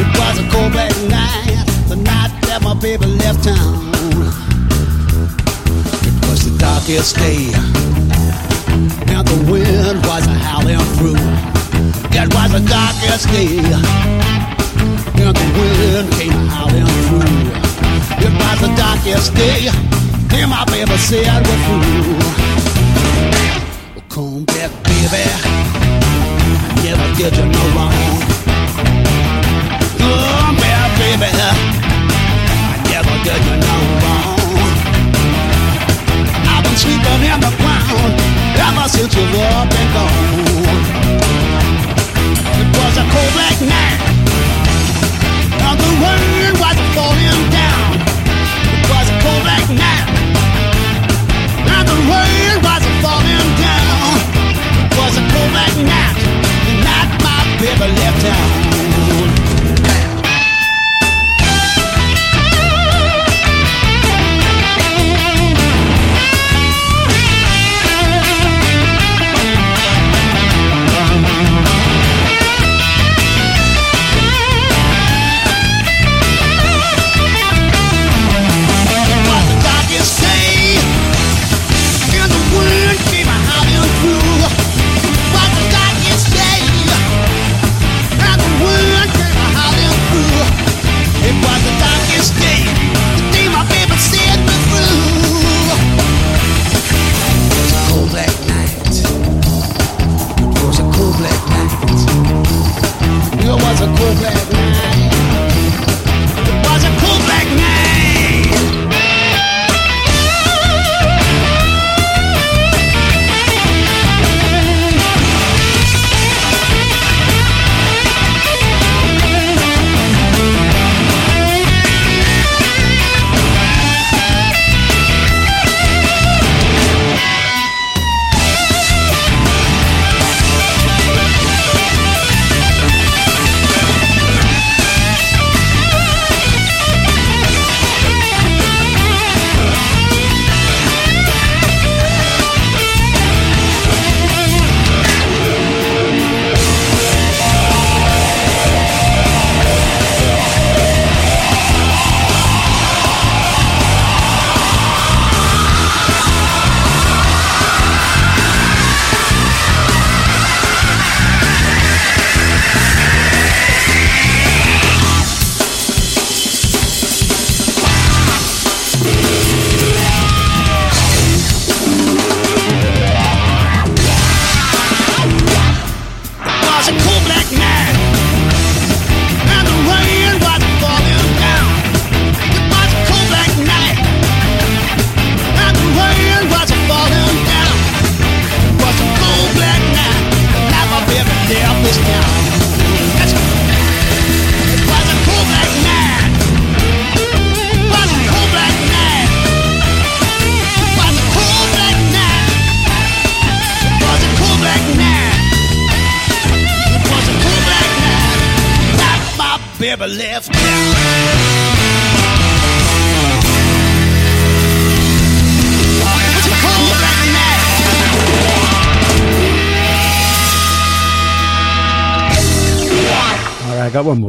It 0.00 0.08
was 0.18 0.38
a 0.38 0.48
cold 0.50 0.72
black 0.72 0.96
night. 1.08 1.66
The 1.88 1.96
night 1.96 2.32
that 2.46 2.62
my 2.62 2.74
baby 2.74 3.06
left 3.06 3.44
town. 3.44 3.90
It 6.06 6.28
was 6.28 6.44
the 6.48 6.56
darkest 6.58 7.16
day. 7.16 7.52
And 9.12 9.26
the 9.28 9.52
wind 9.52 10.06
was 10.06 10.24
howling 10.26 10.78
through. 10.96 11.20
It 12.16 12.34
was 12.34 12.52
the 12.52 12.64
darkest 12.66 13.28
day. 13.28 13.58
And 15.20 15.36
the 15.36 15.46
wind 15.58 16.12
came 16.12 16.46
howling 16.48 16.86
through. 17.08 17.57
It 18.20 18.32
was 18.40 18.58
the 18.60 18.70
darkest 18.76 19.34
day. 19.34 19.70
And 20.34 20.50
my 20.50 20.64
baby 20.66 20.96
said 20.98 21.46
we're 21.46 21.60
through. 21.64 22.18
Come 24.08 24.44
back, 24.44 24.70
baby. 24.84 25.24
I 26.60 26.72
never 26.84 27.08
did 27.16 27.36
you 27.36 27.46
no 27.46 27.62
wrong. 27.74 27.94
Come 29.98 30.56
back, 30.56 30.90
baby. 30.98 31.30
I 32.60 32.76
never 32.90 33.14
did 33.24 33.42
you 33.46 33.56
no 33.66 33.74
wrong. 34.02 34.07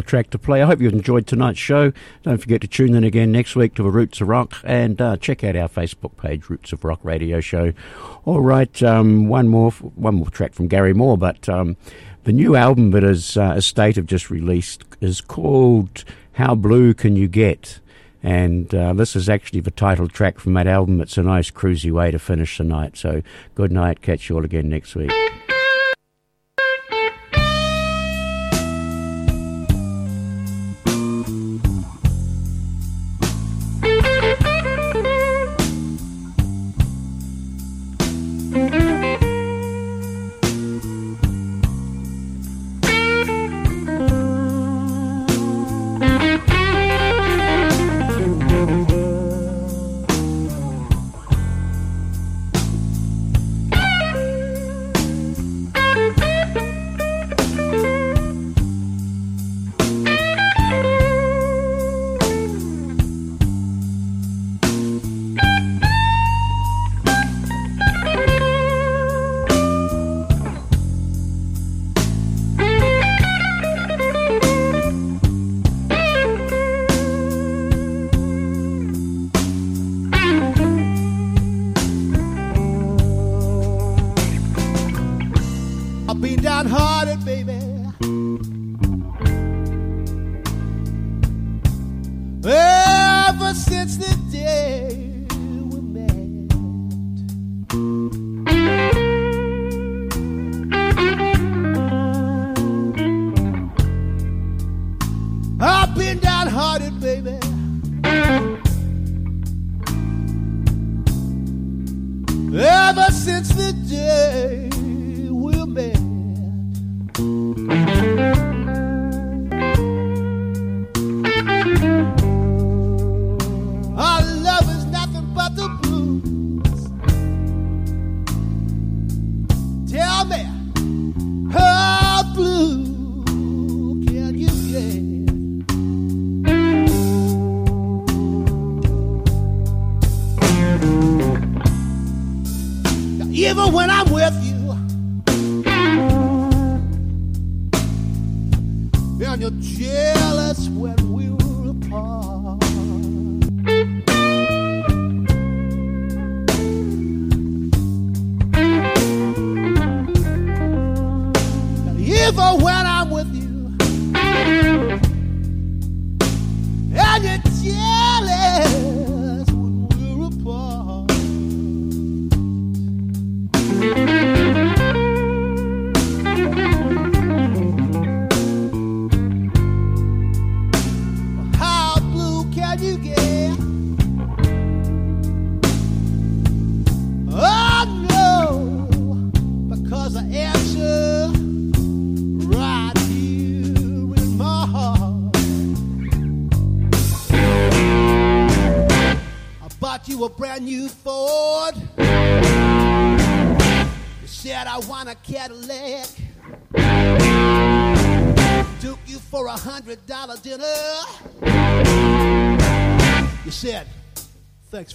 Track 0.09 0.31
to 0.31 0.39
play. 0.39 0.63
I 0.63 0.65
hope 0.65 0.81
you 0.81 0.89
enjoyed 0.89 1.27
tonight's 1.27 1.59
show. 1.59 1.93
Don't 2.23 2.39
forget 2.39 2.61
to 2.61 2.67
tune 2.67 2.95
in 2.95 3.03
again 3.03 3.31
next 3.31 3.55
week 3.55 3.75
to 3.75 3.83
the 3.83 3.91
Roots 3.91 4.19
of 4.19 4.27
Rock 4.27 4.55
and 4.63 4.99
uh, 4.99 5.17
check 5.17 5.43
out 5.43 5.55
our 5.55 5.69
Facebook 5.69 6.17
page, 6.17 6.49
Roots 6.49 6.73
of 6.73 6.83
Rock 6.83 6.99
Radio 7.03 7.39
Show. 7.39 7.73
All 8.25 8.41
right, 8.41 8.81
um, 8.81 9.27
one 9.27 9.47
more 9.47 9.69
one 9.71 10.15
more 10.15 10.29
track 10.31 10.53
from 10.53 10.67
Gary 10.67 10.93
Moore, 10.93 11.17
but 11.17 11.47
um, 11.47 11.77
the 12.23 12.33
new 12.33 12.55
album 12.55 12.89
that 12.91 13.03
his 13.03 13.37
uh, 13.37 13.53
estate 13.55 13.97
have 13.97 14.07
just 14.07 14.31
released 14.31 14.83
is 14.99 15.21
called 15.21 16.03
"How 16.33 16.55
Blue 16.55 16.95
Can 16.95 17.15
You 17.15 17.27
Get." 17.27 17.79
And 18.23 18.73
uh, 18.73 18.93
this 18.93 19.15
is 19.15 19.29
actually 19.29 19.61
the 19.61 19.71
title 19.71 20.07
track 20.07 20.39
from 20.39 20.53
that 20.55 20.67
album. 20.67 20.99
It's 20.99 21.17
a 21.17 21.23
nice 21.23 21.51
cruisy 21.51 21.91
way 21.91 22.09
to 22.09 22.19
finish 22.19 22.57
the 22.57 22.63
night. 22.63 22.97
So 22.97 23.21
good 23.53 23.71
night. 23.71 24.01
Catch 24.01 24.27
you 24.27 24.35
all 24.35 24.43
again 24.43 24.67
next 24.69 24.95
week. 24.95 25.11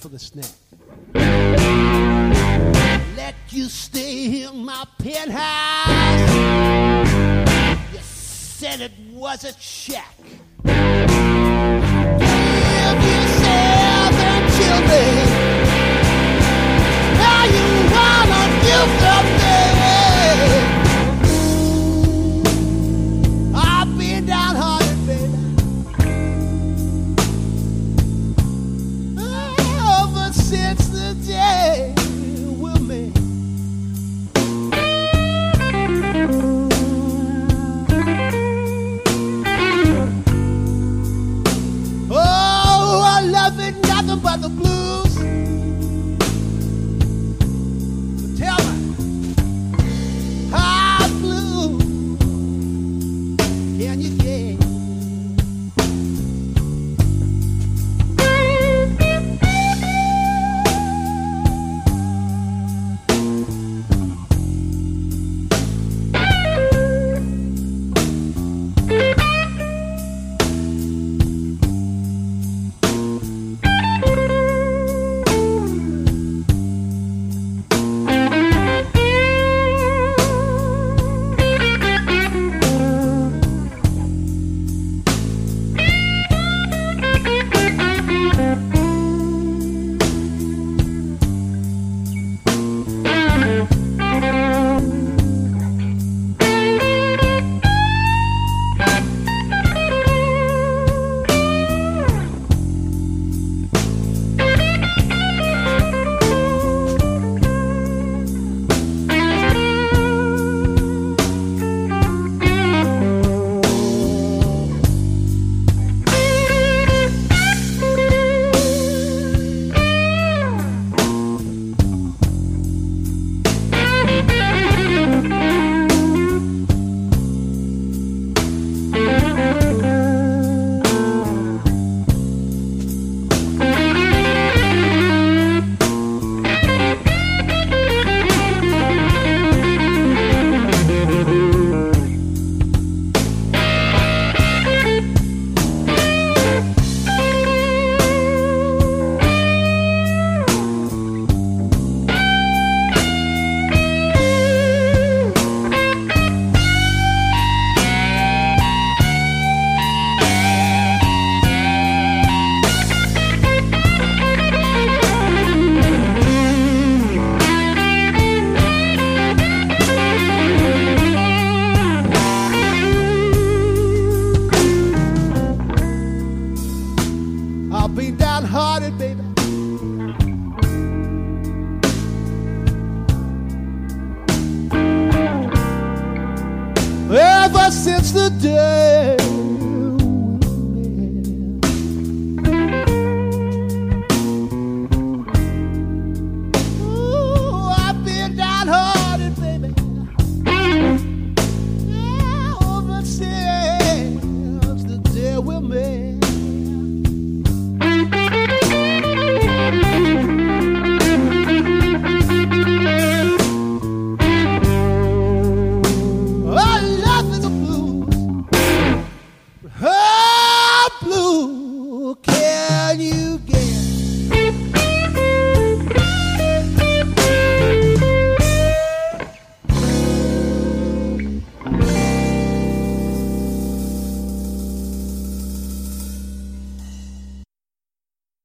Thanks 0.04 0.28
for 0.28 0.36
the 0.36 0.42
snack. 0.42 0.53